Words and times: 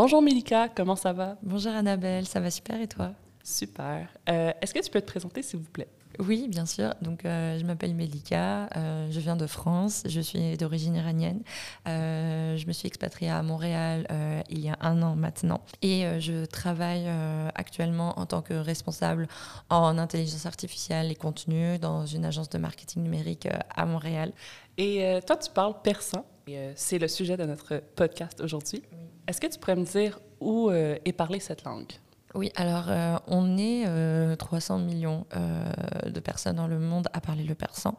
Bonjour 0.00 0.22
Milika, 0.22 0.68
comment 0.68 0.94
ça 0.94 1.12
va? 1.12 1.38
Bonjour 1.42 1.72
Annabelle, 1.72 2.24
ça 2.24 2.38
va 2.38 2.52
super 2.52 2.80
et 2.80 2.86
toi? 2.86 3.10
Super. 3.42 4.08
Euh, 4.28 4.52
est-ce 4.62 4.72
que 4.72 4.78
tu 4.78 4.90
peux 4.90 5.00
te 5.00 5.06
présenter 5.06 5.42
s'il 5.42 5.58
vous 5.58 5.70
plaît? 5.70 5.88
Oui, 6.20 6.46
bien 6.46 6.66
sûr. 6.66 6.94
Donc, 7.02 7.24
euh, 7.24 7.58
je 7.58 7.64
m'appelle 7.64 7.96
Melika, 7.96 8.68
euh, 8.76 9.10
je 9.10 9.18
viens 9.18 9.34
de 9.34 9.48
France, 9.48 10.04
je 10.06 10.20
suis 10.20 10.56
d'origine 10.56 10.94
iranienne. 10.94 11.42
je 11.84 12.64
me 12.64 12.72
suis 12.72 12.86
expatriée 12.86 13.32
à 13.32 13.42
Montréal 13.42 14.06
il 14.48 14.60
y 14.60 14.68
a 14.68 14.78
un 14.82 15.02
an 15.02 15.16
maintenant 15.16 15.62
et 15.82 16.04
je 16.20 16.44
travaille 16.44 17.08
actuellement 17.56 18.20
en 18.20 18.26
tant 18.26 18.40
que 18.40 18.54
responsable 18.54 19.26
en 19.68 19.98
intelligence 19.98 20.46
artificielle 20.46 21.10
et 21.10 21.16
contenu 21.16 21.76
dans 21.80 22.06
une 22.06 22.24
agence 22.24 22.50
de 22.50 22.58
marketing 22.58 23.02
numérique 23.02 23.48
à 23.74 23.84
Montréal. 23.84 24.32
Et 24.76 25.18
toi, 25.26 25.36
tu 25.36 25.50
parles 25.50 25.74
persan. 25.82 26.24
C'est 26.76 27.00
le 27.00 27.08
sujet 27.08 27.36
de 27.36 27.44
notre 27.44 27.82
podcast 27.96 28.40
aujourd'hui. 28.40 28.84
Est-ce 29.28 29.42
que 29.42 29.46
tu 29.46 29.58
pourrais 29.58 29.76
me 29.76 29.84
dire 29.84 30.18
où 30.40 30.70
est 30.70 31.12
parlée 31.12 31.38
cette 31.38 31.64
langue? 31.64 31.92
Oui, 32.34 32.52
alors 32.56 32.84
euh, 32.88 33.16
on 33.26 33.56
est 33.56 33.86
300 34.36 34.78
euh, 34.78 34.84
millions 34.84 35.26
euh, 35.34 36.10
de 36.10 36.20
personnes 36.20 36.56
dans 36.56 36.66
le 36.66 36.78
monde 36.78 37.08
à 37.14 37.20
parler 37.20 37.42
le 37.42 37.54
persan. 37.54 37.96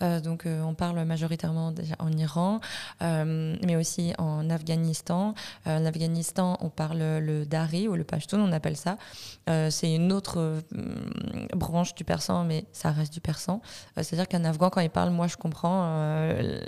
donc 0.00 0.46
on 0.46 0.74
parle 0.74 1.04
majoritairement 1.04 1.70
déjà 1.70 1.94
en 2.00 2.10
Iran, 2.10 2.60
mais 3.00 3.76
aussi 3.76 4.12
en 4.18 4.50
Afghanistan. 4.50 5.34
en 5.64 5.86
Afghanistan, 5.86 6.56
on 6.60 6.70
parle 6.70 6.98
le 6.98 7.46
dari 7.46 7.86
ou 7.86 7.94
le 7.94 8.02
pashtun, 8.02 8.40
on 8.40 8.50
appelle 8.50 8.76
ça. 8.76 8.96
c'est 9.46 9.94
une 9.94 10.12
autre 10.12 10.58
branche 11.54 11.94
du 11.94 12.02
persan, 12.02 12.44
mais 12.44 12.64
ça 12.72 12.90
reste 12.90 13.12
du 13.12 13.20
persan. 13.20 13.60
C'est-à-dire 13.94 14.26
qu'un 14.26 14.44
Afghan, 14.44 14.70
quand 14.70 14.80
il 14.80 14.90
parle, 14.90 15.10
moi 15.10 15.28
je 15.28 15.36
comprends, 15.36 15.86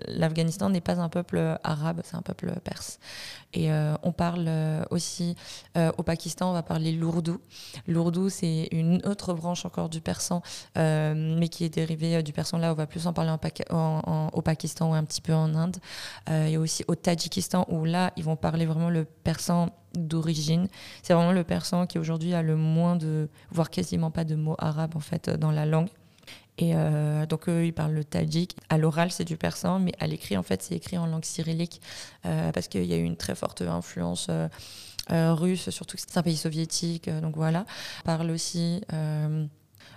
l'Afghanistan 0.06 0.70
n'est 0.70 0.81
pas 0.81 1.01
un 1.01 1.08
peuple 1.08 1.58
arabe, 1.64 2.03
c'est 2.05 2.17
un 2.17 2.23
peuple 2.23 2.53
perse. 2.62 3.01
Et 3.53 3.69
on 4.05 4.12
parle 4.12 4.48
aussi 4.91 5.34
au 5.75 6.03
Pakistan, 6.05 6.51
on 6.51 6.53
va 6.53 6.62
parler 6.62 6.83
l'ourdou. 6.92 7.40
L'ourdou, 7.86 8.28
c'est 8.28 8.68
une 8.72 9.00
autre 9.06 9.34
branche 9.34 9.64
encore 9.64 9.88
du 9.88 10.00
persan, 10.00 10.42
euh, 10.77 11.14
mais 11.38 11.48
qui 11.48 11.64
est 11.64 11.68
dérivée 11.68 12.16
euh, 12.16 12.22
du 12.22 12.32
persan. 12.32 12.58
Là, 12.58 12.72
on 12.72 12.74
va 12.74 12.86
plus 12.86 13.06
en 13.06 13.12
parler 13.12 13.32
au 14.32 14.42
Pakistan 14.42 14.90
ou 14.90 14.94
un 14.94 15.05
petit 15.05 15.20
peu 15.20 15.34
en 15.34 15.55
Inde. 15.55 15.77
Euh, 16.28 16.46
et 16.46 16.56
aussi 16.56 16.84
au 16.88 16.94
Tadjikistan, 16.94 17.66
où 17.68 17.84
là, 17.84 18.12
ils 18.16 18.24
vont 18.24 18.36
parler 18.36 18.66
vraiment 18.66 18.90
le 18.90 19.05
persan 19.05 19.70
d'origine. 19.94 20.68
C'est 21.02 21.14
vraiment 21.14 21.32
le 21.32 21.44
persan 21.44 21.86
qui 21.86 21.98
aujourd'hui 21.98 22.34
a 22.34 22.42
le 22.42 22.56
moins 22.56 22.96
de, 22.96 23.28
voire 23.50 23.70
quasiment 23.70 24.10
pas 24.10 24.24
de 24.24 24.34
mots 24.34 24.56
arabes 24.58 24.96
en 24.96 25.00
fait 25.00 25.30
dans 25.30 25.52
la 25.52 25.66
langue. 25.66 25.88
Et 26.56 26.72
donc 27.28 27.48
eux, 27.48 27.66
ils 27.66 27.72
parlent 27.72 27.94
le 27.94 28.05
tadjik. 28.05 28.56
À 28.68 28.78
l'oral, 28.78 29.10
c'est 29.10 29.24
du 29.24 29.36
persan, 29.36 29.80
mais 29.80 29.92
à 29.98 30.06
l'écrit, 30.06 30.36
en 30.36 30.44
fait, 30.44 30.62
c'est 30.62 30.77
écrit 30.77 30.96
en 30.96 31.06
langue 31.06 31.24
cyrillique 31.24 31.80
parce 32.22 32.68
qu'il 32.68 32.84
y 32.84 32.92
a 32.92 32.96
eu 32.96 33.02
une 33.02 33.16
très 33.16 33.34
forte 33.34 33.62
influence 33.62 34.28
euh, 34.30 34.48
russe, 35.10 35.70
surtout 35.70 35.97
que 35.97 36.02
c'est 36.06 36.19
un 36.19 36.22
pays 36.22 36.36
soviétique, 36.36 37.08
euh, 37.08 37.20
donc 37.20 37.36
voilà. 37.36 37.64
On 38.00 38.06
parle 38.06 38.30
aussi 38.30 38.83
euh, 38.92 39.46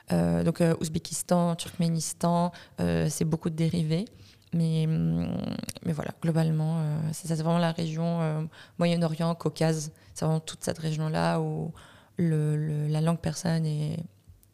donc 0.10 0.62
Ouzbékistan, 0.80 1.56
Turkménistan, 1.56 2.54
c'est 2.80 3.26
beaucoup 3.26 3.50
de 3.50 3.56
dérivés. 3.56 4.06
Mais, 4.54 4.88
mais 4.88 5.92
voilà, 5.92 6.12
globalement, 6.22 6.82
c'est 7.12 7.28
vraiment 7.36 7.58
la 7.58 7.74
région 7.74 8.48
Moyen-Orient, 8.78 9.36
Caucase. 9.36 9.92
C'est 10.14 10.24
vraiment 10.24 10.40
toute 10.40 10.64
cette 10.64 10.78
région-là 10.78 11.42
où 11.42 11.74
le, 12.16 12.88
la 12.88 13.02
langue 13.02 13.20
persane 13.20 13.66
est 13.66 13.98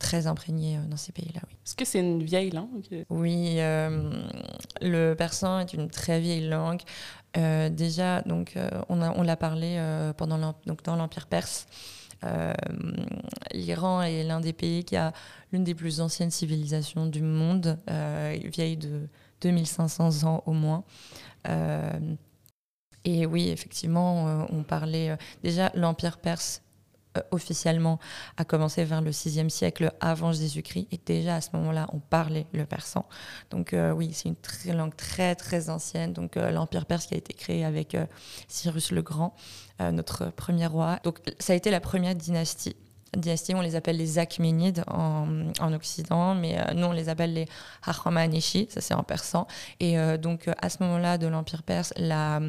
très 0.04 0.28
imprégnée 0.28 0.78
dans 0.90 0.98
ces 0.98 1.12
pays-là. 1.12 1.42
Oui. 1.48 1.56
Est-ce 1.66 1.76
que 1.76 1.86
c'est 1.86 2.00
une 2.00 2.22
vieille 2.22 2.52
langue? 2.52 2.84
Oui, 3.10 3.56
le 4.82 5.14
persan 5.16 5.60
est 5.62 5.74
une 5.74 5.90
très 5.90 6.20
vieille 6.20 6.48
langue. 6.48 6.82
Euh, 7.38 7.70
déjà, 7.70 8.22
donc, 8.22 8.56
euh, 8.56 8.70
on, 8.90 9.02
on 9.02 9.24
l'a 9.24 9.36
parlé 9.36 9.76
euh, 9.78 10.14
pendant 10.14 10.56
donc 10.66 10.84
dans 10.84 10.96
l'Empire 10.96 11.28
perse. 11.28 11.68
L'Iran 13.52 14.02
est 14.02 14.24
l'un 14.24 14.40
des 14.40 14.54
pays 14.54 14.86
qui 14.86 14.96
a 14.96 15.12
l'une 15.52 15.66
des 15.66 15.76
plus 15.76 16.00
anciennes 16.00 16.32
civilisations 16.32 17.06
du 17.06 17.22
monde, 17.22 17.78
vieille 18.46 18.78
de 18.78 19.10
2500 19.42 20.24
ans 20.24 20.42
au 20.46 20.54
moins. 20.54 20.86
et 23.04 23.26
oui, 23.26 23.50
effectivement, 23.50 24.48
on 24.50 24.64
parlait 24.64 25.18
déjà 25.44 25.70
l'Empire 25.76 26.18
perse 26.18 26.62
euh, 27.18 27.22
officiellement 27.32 28.00
a 28.38 28.46
commencé 28.46 28.84
vers 28.84 29.02
le 29.02 29.12
6e 29.12 29.50
siècle 29.50 29.92
avant 30.00 30.32
Jésus-Christ. 30.32 30.88
Et 30.92 31.00
déjà 31.06 31.36
à 31.36 31.42
ce 31.42 31.50
moment-là, 31.54 31.88
on 31.94 32.00
parlait 32.00 32.48
le 32.54 32.66
persan. 32.66 33.06
Donc 33.52 33.74
euh, 33.74 33.92
oui, 33.92 34.12
c'est 34.14 34.30
une 34.30 34.36
très, 34.36 34.74
langue 34.74 34.96
très 34.96 35.36
très 35.36 35.70
ancienne. 35.70 36.14
Donc 36.14 36.38
euh, 36.38 36.52
l'Empire 36.52 36.86
perse 36.86 37.06
qui 37.06 37.14
a 37.14 37.18
été 37.18 37.34
créé 37.34 37.66
avec 37.66 37.96
Cyrus 38.48 38.92
le 38.92 39.02
Grand, 39.02 39.36
notre 39.80 40.32
premier 40.32 40.66
roi. 40.66 41.00
Donc 41.04 41.20
ça 41.40 41.54
a 41.54 41.56
été 41.56 41.72
la 41.72 41.80
première 41.80 42.16
dynastie 42.16 42.76
on 43.56 43.62
les 43.62 43.76
appelle 43.76 43.98
les 43.98 44.20
Achaéménides 44.20 44.84
en, 44.88 45.28
en 45.60 45.74
Occident, 45.74 46.36
mais 46.36 46.58
euh, 46.58 46.74
nous 46.74 46.88
on 46.88 46.92
les 46.92 47.10
appelle 47.10 47.34
les 47.34 47.48
Hachamaneshi, 47.86 48.68
ça 48.70 48.82
c'est 48.82 48.94
en 48.94 49.04
persan. 49.04 49.48
Et 49.80 49.98
euh, 49.98 50.18
donc 50.18 50.50
à 50.62 50.70
ce 50.70 50.82
moment-là 50.84 51.18
de 51.18 51.28
l'Empire 51.28 51.64
perse, 51.64 51.94
la, 51.98 52.40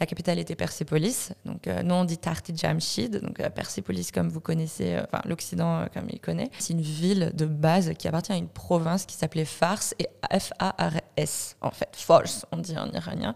la, 0.00 0.06
capitale 0.06 0.38
était 0.38 0.54
Persépolis. 0.54 1.32
Donc 1.44 1.66
euh, 1.66 1.82
nous 1.82 1.94
on 1.94 2.04
dit 2.04 2.18
Tarti 2.18 2.56
Jamshid, 2.56 3.20
donc 3.20 3.36
Persépolis 3.50 4.10
comme 4.12 4.28
vous 4.28 4.40
connaissez, 4.40 4.98
enfin 4.98 5.22
l'Occident 5.24 5.86
comme 5.92 6.06
il 6.10 6.20
connaît. 6.20 6.50
C'est 6.58 6.74
une 6.74 6.80
ville 6.80 7.32
de 7.34 7.46
base 7.46 7.92
qui 7.98 8.08
appartient 8.08 8.32
à 8.32 8.36
une 8.36 8.48
province 8.48 9.06
qui 9.06 9.16
s'appelait 9.16 9.44
Fars 9.44 9.94
et 9.98 10.08
F-A-R-S 10.30 11.56
en 11.60 11.70
fait, 11.70 11.90
Fars 11.92 12.46
on 12.52 12.58
dit 12.58 12.76
en 12.76 12.90
iranien. 12.90 13.34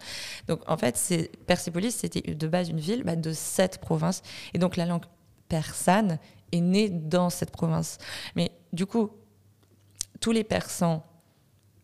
Donc 0.48 0.60
en 0.66 0.76
fait 0.76 0.96
Persépolis 1.46 1.92
c'était 1.92 2.34
de 2.34 2.46
base 2.46 2.68
une 2.68 2.80
ville 2.80 3.02
bah, 3.04 3.16
de 3.16 3.32
sept 3.32 3.78
provinces 3.78 4.22
et 4.54 4.58
donc 4.58 4.76
la 4.76 4.86
langue 4.86 5.04
persane 5.48 6.18
est 6.52 6.60
né 6.60 6.88
dans 6.88 7.30
cette 7.30 7.50
province. 7.50 7.98
Mais 8.34 8.52
du 8.72 8.86
coup, 8.86 9.10
tous 10.20 10.32
les 10.32 10.44
Persans 10.44 11.04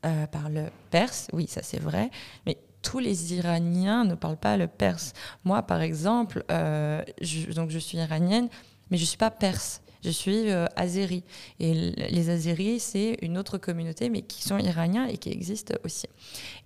euh, 0.04 0.26
parlent 0.26 0.70
perse, 0.90 1.28
oui, 1.32 1.46
ça 1.48 1.62
c'est 1.62 1.80
vrai, 1.80 2.10
mais 2.46 2.58
tous 2.82 2.98
les 2.98 3.34
Iraniens 3.34 4.04
ne 4.04 4.14
parlent 4.14 4.36
pas 4.36 4.56
le 4.56 4.66
perse. 4.66 5.12
Moi, 5.44 5.62
par 5.62 5.80
exemple, 5.80 6.44
euh, 6.50 7.02
je, 7.20 7.52
donc 7.52 7.70
je 7.70 7.78
suis 7.78 7.98
iranienne, 7.98 8.48
mais 8.90 8.96
je 8.96 9.02
ne 9.02 9.06
suis 9.06 9.16
pas 9.16 9.30
perse. 9.30 9.80
Je 10.04 10.10
suis 10.10 10.50
euh, 10.50 10.66
azéri. 10.74 11.22
Et 11.60 11.72
les 11.72 12.30
Azéris, 12.30 12.80
c'est 12.80 13.18
une 13.22 13.38
autre 13.38 13.56
communauté, 13.56 14.10
mais 14.10 14.22
qui 14.22 14.42
sont 14.42 14.58
iraniens 14.58 15.06
et 15.06 15.16
qui 15.16 15.30
existent 15.30 15.74
aussi. 15.84 16.08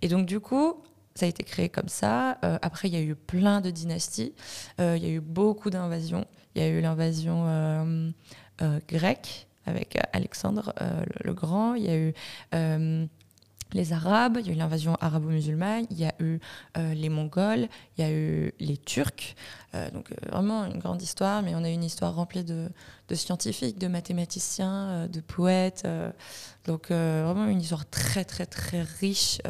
Et 0.01 0.07
donc, 0.07 0.25
du 0.25 0.39
coup, 0.39 0.81
ça 1.17 1.25
a 1.25 1.29
été 1.29 1.43
créé 1.43 1.67
comme 1.67 1.89
ça. 1.89 2.37
Euh, 2.43 2.59
après, 2.61 2.87
il 2.87 2.93
y 2.93 2.97
a 2.97 3.01
eu 3.01 3.15
plein 3.15 3.59
de 3.59 3.71
dynasties. 3.71 4.33
Euh, 4.79 4.95
il 4.97 5.03
y 5.03 5.07
a 5.07 5.09
eu 5.09 5.19
beaucoup 5.19 5.69
d'invasions. 5.69 6.25
Il 6.55 6.61
y 6.61 6.65
a 6.65 6.69
eu 6.69 6.79
l'invasion 6.79 7.45
euh, 7.47 8.11
grecque 8.87 9.47
avec 9.65 9.97
Alexandre 10.13 10.73
le, 11.23 11.33
Grand. 11.33 11.73
Il 11.73 11.83
y 11.83 11.89
a 11.89 11.97
eu 11.97 12.13
les 13.73 13.91
Arabes, 13.91 14.37
il 14.39 14.47
y 14.47 14.49
a 14.49 14.53
eu 14.53 14.55
l'invasion 14.55 14.95
arabo-musulmane, 15.01 15.85
il 15.91 15.99
y 15.99 16.05
a 16.05 16.13
eu 16.19 16.39
les 16.77 17.09
Mongols, 17.09 17.67
il 17.97 18.01
y 18.01 18.07
a 18.07 18.11
eu 18.11 18.53
les 18.61 18.77
Turcs. 18.77 19.35
donc 19.93 20.09
vraiment 20.31 20.65
une 20.65 20.79
grande 20.79 21.01
histoire, 21.01 21.43
mais 21.43 21.53
on 21.53 21.65
a 21.65 21.69
une 21.69 21.83
histoire 21.83 22.15
remplie 22.15 22.45
de, 22.45 22.69
de 23.09 23.15
scientifiques, 23.15 23.77
de 23.77 23.87
mathématiciens, 23.87 25.07
de 25.07 25.19
poètes. 25.19 25.85
donc 26.65 26.91
vraiment 26.91 27.47
une 27.47 27.59
histoire 27.59 27.85
très 27.89 28.23
très 28.23 28.45
très 28.45 28.83
riche 28.83 29.41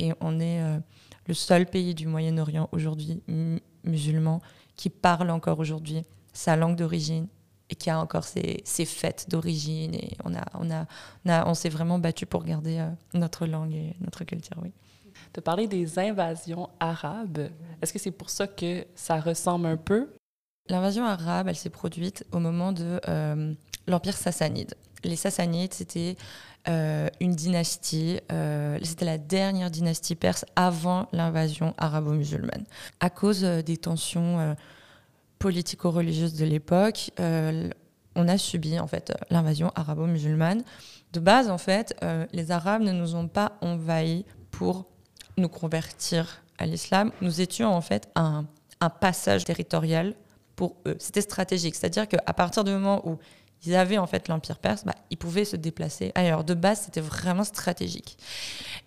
et 0.00 0.12
on 0.20 0.40
est 0.40 0.62
euh, 0.62 0.78
le 1.26 1.34
seul 1.34 1.66
pays 1.66 1.94
du 1.94 2.06
Moyen-Orient 2.06 2.68
aujourd'hui 2.72 3.22
musulman 3.84 4.40
qui 4.76 4.90
parle 4.90 5.30
encore 5.30 5.58
aujourd'hui 5.58 6.04
sa 6.32 6.56
langue 6.56 6.74
d'origine 6.74 7.28
et 7.68 7.74
qui 7.74 7.90
a 7.90 8.00
encore 8.00 8.24
ses, 8.24 8.64
fêtes 8.64 9.26
d'origine. 9.28 9.94
Et 9.94 10.16
on, 10.24 10.34
a, 10.34 10.44
on, 10.54 10.70
a, 10.70 11.46
on, 11.46 11.54
s'est 11.54 11.68
vraiment 11.68 11.98
battu 11.98 12.26
pour 12.26 12.44
garder 12.44 12.78
euh, 12.78 12.88
notre 13.14 13.46
langue 13.46 13.74
et 13.74 13.94
notre 14.00 14.24
culture, 14.24 14.56
oui. 14.62 14.72
Tu 15.32 15.40
parlé 15.40 15.68
des 15.68 15.98
invasions 15.98 16.70
arabes. 16.80 17.50
Est-ce 17.82 17.92
que 17.92 17.98
c'est 17.98 18.10
pour 18.10 18.30
ça 18.30 18.48
que 18.48 18.86
ça 18.94 19.20
ressemble 19.20 19.66
un 19.66 19.76
peu? 19.76 20.08
L'invasion 20.68 21.04
arabe, 21.04 21.48
elle 21.48 21.56
s'est 21.56 21.70
produite 21.70 22.24
au 22.32 22.38
moment 22.38 22.72
de 22.72 23.00
euh, 23.08 23.52
l'Empire 23.86 24.16
sassanide. 24.16 24.74
Les 25.04 25.16
Sassanides, 25.16 25.74
c'était 25.74 26.16
une 26.66 27.34
dynastie, 27.34 28.20
euh, 28.30 28.78
c'était 28.82 29.04
la 29.04 29.18
dernière 29.18 29.70
dynastie 29.70 30.14
perse 30.14 30.44
avant 30.56 31.08
l'invasion 31.12 31.74
arabo-musulmane. 31.78 32.64
À 33.00 33.10
cause 33.10 33.44
euh, 33.44 33.62
des 33.62 33.76
tensions 33.76 34.56
politico-religieuses 35.38 36.34
de 36.34 36.44
l'époque, 36.44 37.12
on 37.18 38.28
a 38.28 38.38
subi 38.38 38.78
en 38.78 38.86
fait 38.86 39.12
l'invasion 39.30 39.72
arabo-musulmane. 39.74 40.62
De 41.12 41.20
base, 41.20 41.48
en 41.48 41.56
fait, 41.56 41.94
les 42.32 42.50
Arabes 42.50 42.82
ne 42.82 42.92
nous 42.92 43.14
ont 43.14 43.26
pas 43.26 43.52
envahis 43.62 44.26
pour 44.50 44.86
nous 45.38 45.48
convertir 45.48 46.42
à 46.58 46.66
l'islam. 46.66 47.10
Nous 47.22 47.40
étions 47.40 47.72
en 47.72 47.80
fait 47.80 48.08
un, 48.16 48.44
un 48.80 48.90
passage 48.90 49.44
territorial 49.44 50.14
pour 50.56 50.76
eux. 50.86 50.96
C'était 50.98 51.22
stratégique, 51.22 51.74
c'est-à-dire 51.74 52.06
qu'à 52.06 52.32
partir 52.34 52.64
du 52.64 52.70
moment 52.70 53.08
où 53.08 53.18
ils 53.64 53.74
avaient 53.74 53.98
en 53.98 54.06
fait 54.06 54.28
l'Empire 54.28 54.58
perse, 54.58 54.84
bah, 54.84 54.94
ils 55.10 55.16
pouvaient 55.16 55.44
se 55.44 55.56
déplacer 55.56 56.12
ailleurs. 56.14 56.44
De 56.44 56.54
base, 56.54 56.82
c'était 56.82 57.00
vraiment 57.00 57.44
stratégique. 57.44 58.16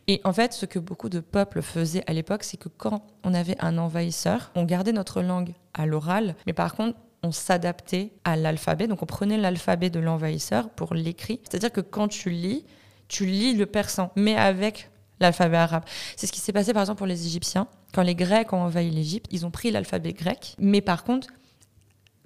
Et 0.08 0.20
en 0.24 0.34
fait, 0.34 0.54
ce 0.54 0.66
que 0.66 0.80
beaucoup 0.80 1.10
de 1.10 1.20
peuples 1.20 1.62
faisaient 1.62 2.04
à 2.08 2.14
l'époque, 2.14 2.44
c'est 2.44 2.58
que 2.58 2.70
quand 2.70 3.06
on 3.24 3.34
avait 3.34 3.56
un 3.60 3.78
envahisseur, 3.78 4.52
on 4.56 4.64
gardait 4.64 4.92
notre 4.92 5.22
langue 5.22 5.54
à 5.74 5.86
l'oral, 5.86 6.36
mais 6.48 6.54
par 6.54 6.76
contre, 6.76 6.98
on 7.24 7.32
s'adaptait 7.32 8.12
à 8.24 8.36
l'alphabet. 8.36 8.88
Donc 8.88 9.02
on 9.02 9.06
prenait 9.06 9.38
l'alphabet 9.38 9.90
de 9.90 10.00
l'envahisseur 10.00 10.70
pour 10.70 10.94
l'écrit. 10.94 11.40
C'est-à-dire 11.44 11.72
que 11.72 11.82
quand 11.82 12.10
tu 12.10 12.30
lis, 12.30 12.66
tu 13.08 13.26
lis 13.26 13.54
le 13.54 13.66
persan, 13.66 14.12
mais 14.16 14.36
avec 14.36 14.90
l'alphabet 15.20 15.58
arabe. 15.58 15.84
C'est 16.18 16.28
ce 16.28 16.32
qui 16.32 16.40
s'est 16.42 16.52
passé 16.52 16.74
par 16.74 16.82
exemple 16.82 16.98
pour 16.98 17.08
les 17.08 17.26
Égyptiens. 17.26 17.68
Quand 17.94 18.02
les 18.02 18.16
Grecs 18.16 18.52
ont 18.54 18.64
envahi 18.64 18.90
l'Égypte, 18.90 19.28
ils 19.32 19.46
ont 19.46 19.52
pris 19.52 19.72
l'alphabet 19.72 20.14
grec, 20.14 20.56
mais 20.58 20.82
par 20.82 21.04
contre, 21.04 21.28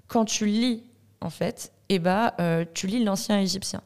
quand 0.08 0.26
tu 0.26 0.46
lis, 0.46 0.84
en 1.22 1.30
fait, 1.30 1.74
eh 1.90 2.00
ben, 2.00 2.32
euh, 2.40 2.66
tu 2.74 2.88
lis 2.88 3.04
l'ancien 3.04 3.40
égyptien. 3.40 3.82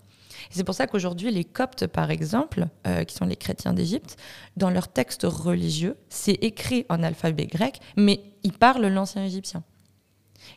c'est 0.49 0.63
pour 0.63 0.75
ça 0.75 0.87
qu'aujourd'hui, 0.87 1.31
les 1.31 1.43
Coptes, 1.43 1.87
par 1.87 2.09
exemple, 2.11 2.67
euh, 2.87 3.03
qui 3.03 3.15
sont 3.15 3.25
les 3.25 3.35
chrétiens 3.35 3.73
d'Égypte, 3.73 4.17
dans 4.57 4.69
leurs 4.69 4.87
textes 4.87 5.23
religieux, 5.23 5.97
c'est 6.09 6.33
écrit 6.33 6.85
en 6.89 7.03
alphabet 7.03 7.45
grec, 7.45 7.79
mais 7.95 8.21
ils 8.43 8.53
parlent 8.53 8.87
l'ancien 8.87 9.23
égyptien. 9.23 9.63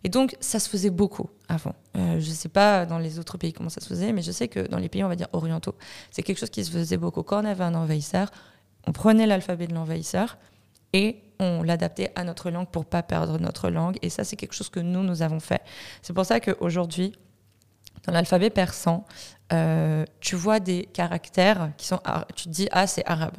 Et 0.02 0.08
donc, 0.08 0.37
ça 0.41 0.58
se 0.58 0.69
faisait 0.69 0.91
beaucoup 0.91 1.31
avant. 1.49 1.75
Euh, 1.96 2.19
je 2.19 2.29
ne 2.29 2.35
sais 2.35 2.49
pas 2.49 2.87
dans 2.87 2.99
les 2.99 3.19
autres 3.19 3.38
pays 3.38 3.52
comment 3.52 3.69
ça 3.69 3.81
se 3.81 3.87
faisait, 3.87 4.12
mais 4.12 4.23
je 4.23 4.32
sais 4.32 4.49
que 4.49 4.61
dans 4.61 4.79
les 4.79 4.88
pays, 4.88 5.05
on 5.05 5.08
va 5.08 5.17
dire, 5.17 5.29
orientaux, 5.32 5.75
c'est 6.11 6.23
quelque 6.23 6.38
chose 6.38 6.50
qui 6.50 6.64
se 6.64 6.70
faisait 6.70 6.96
beaucoup. 6.96 7.23
Quand 7.23 7.43
on 7.43 7.46
avait 7.46 7.64
un 7.64 7.75
envahisseur, 7.75 8.31
on 8.87 8.93
prenait 8.93 9.26
l'alphabet 9.26 9.67
de 9.67 9.75
l'envahisseur 9.75 10.38
et 10.93 11.23
on 11.41 11.62
l'adaptait 11.62 12.12
à 12.14 12.25
notre 12.25 12.50
langue 12.50 12.69
pour 12.69 12.85
pas 12.85 13.02
perdre 13.02 13.38
notre 13.38 13.70
langue. 13.70 13.99
Et 14.02 14.11
ça, 14.11 14.25
c'est 14.25 14.37
quelque 14.37 14.55
chose 14.55 14.69
que 14.69 14.81
nous, 14.81 15.02
nous 15.02 15.23
avons 15.23 15.41
fait. 15.41 15.62
C'est 16.02 16.12
pour 16.12 16.25
ça 16.25 16.41
qu'aujourd'hui, 16.41 17.14
dans 18.06 18.12
l'alphabet 18.12 18.50
persan, 18.50 19.04
euh, 19.52 20.04
tu 20.20 20.36
vois 20.36 20.60
des 20.60 20.84
caractères 20.92 21.70
qui 21.76 21.86
sont... 21.86 22.00
Tu 22.34 22.44
te 22.44 22.48
dis, 22.48 22.68
ah, 22.72 22.86
c'est 22.86 23.04
arabe. 23.06 23.36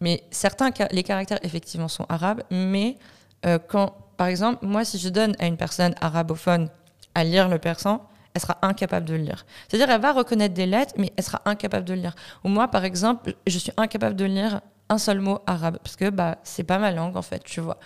Mais 0.00 0.22
certains, 0.30 0.70
les 0.90 1.02
caractères, 1.02 1.38
effectivement, 1.42 1.88
sont 1.88 2.06
arabes, 2.08 2.42
mais 2.50 2.96
euh, 3.44 3.58
quand 3.58 3.94
par 4.16 4.28
exemple, 4.28 4.64
moi, 4.64 4.84
si 4.84 4.98
je 4.98 5.08
donne 5.08 5.34
à 5.38 5.46
une 5.46 5.56
personne 5.56 5.94
arabophone 6.00 6.70
à 7.14 7.24
lire 7.24 7.48
le 7.48 7.58
persan, 7.58 8.02
elle 8.34 8.40
sera 8.40 8.58
incapable 8.62 9.06
de 9.06 9.14
le 9.14 9.22
lire. 9.22 9.46
C'est-à-dire, 9.68 9.90
elle 9.90 10.00
va 10.00 10.12
reconnaître 10.12 10.54
des 10.54 10.66
lettres, 10.66 10.94
mais 10.98 11.12
elle 11.16 11.24
sera 11.24 11.42
incapable 11.44 11.84
de 11.84 11.94
le 11.94 12.00
lire. 12.00 12.14
Ou 12.44 12.48
moi, 12.48 12.68
par 12.68 12.84
exemple, 12.84 13.34
je 13.46 13.58
suis 13.58 13.72
incapable 13.76 14.16
de 14.16 14.24
lire 14.24 14.60
un 14.88 14.98
seul 14.98 15.20
mot 15.20 15.40
arabe, 15.46 15.78
parce 15.82 15.96
que 15.96 16.10
bah, 16.10 16.38
c'est 16.44 16.64
pas 16.64 16.78
ma 16.78 16.90
langue, 16.92 17.16
en 17.16 17.22
fait, 17.22 17.42
tu 17.44 17.60
vois. 17.60 17.78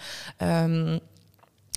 Euh, 0.42 0.98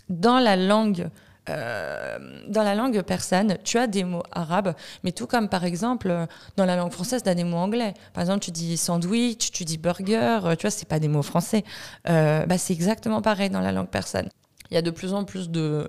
dans 0.10 0.40
la 0.40 0.56
langue 0.56 1.10
euh, 1.50 2.18
dans 2.48 2.64
la 2.64 2.76
langue 2.76 3.02
persane, 3.02 3.58
tu 3.64 3.78
as 3.78 3.88
des 3.88 4.04
mots 4.04 4.24
arabes, 4.32 4.74
mais 5.04 5.12
tout 5.12 5.28
comme 5.28 5.50
par 5.50 5.66
exemple 5.66 6.28
dans 6.56 6.66
la 6.66 6.76
langue 6.76 6.92
française, 6.92 7.24
tu 7.24 7.30
as 7.30 7.36
des 7.36 7.44
mots 7.44 7.58
anglais. 7.58 7.94
Par 8.14 8.22
exemple, 8.22 8.40
tu 8.40 8.52
dis 8.52 8.78
sandwich, 8.78 9.52
tu 9.52 9.66
dis 9.66 9.78
burger, 9.78 10.40
tu 10.58 10.62
vois, 10.62 10.72
c'est 10.72 10.88
pas 10.88 11.00
des 11.00 11.08
mots 11.08 11.22
français. 11.22 11.64
Euh, 12.10 12.46
bah, 12.46 12.58
c'est 12.58 12.74
exactement 12.74 13.22
pareil 13.22 13.50
dans 13.50 13.62
la 13.62 13.72
langue 13.72 13.90
persane 13.90 14.30
il 14.74 14.76
y 14.76 14.78
a 14.78 14.82
de 14.82 14.90
plus 14.90 15.14
en 15.14 15.24
plus 15.24 15.52
de, 15.52 15.88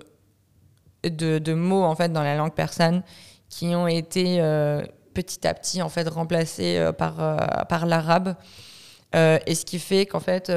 de, 1.03 1.53
mots 1.53 1.83
en 1.83 1.95
fait 1.95 2.13
dans 2.13 2.21
la 2.21 2.35
langue 2.35 2.53
persane 2.53 3.01
qui 3.49 3.75
ont 3.75 3.87
été 3.87 4.37
euh, 4.39 4.83
petit 5.15 5.47
à 5.47 5.55
petit 5.55 5.81
en 5.81 5.89
fait 5.89 6.07
remplacés 6.07 6.77
euh, 6.77 6.91
par, 6.91 7.19
euh, 7.19 7.37
par 7.67 7.87
l'arabe. 7.87 8.35
et 9.13 9.55
ce 9.55 9.65
qui 9.65 9.79
fait 9.79 10.05
qu'en 10.05 10.19
fait, 10.19 10.51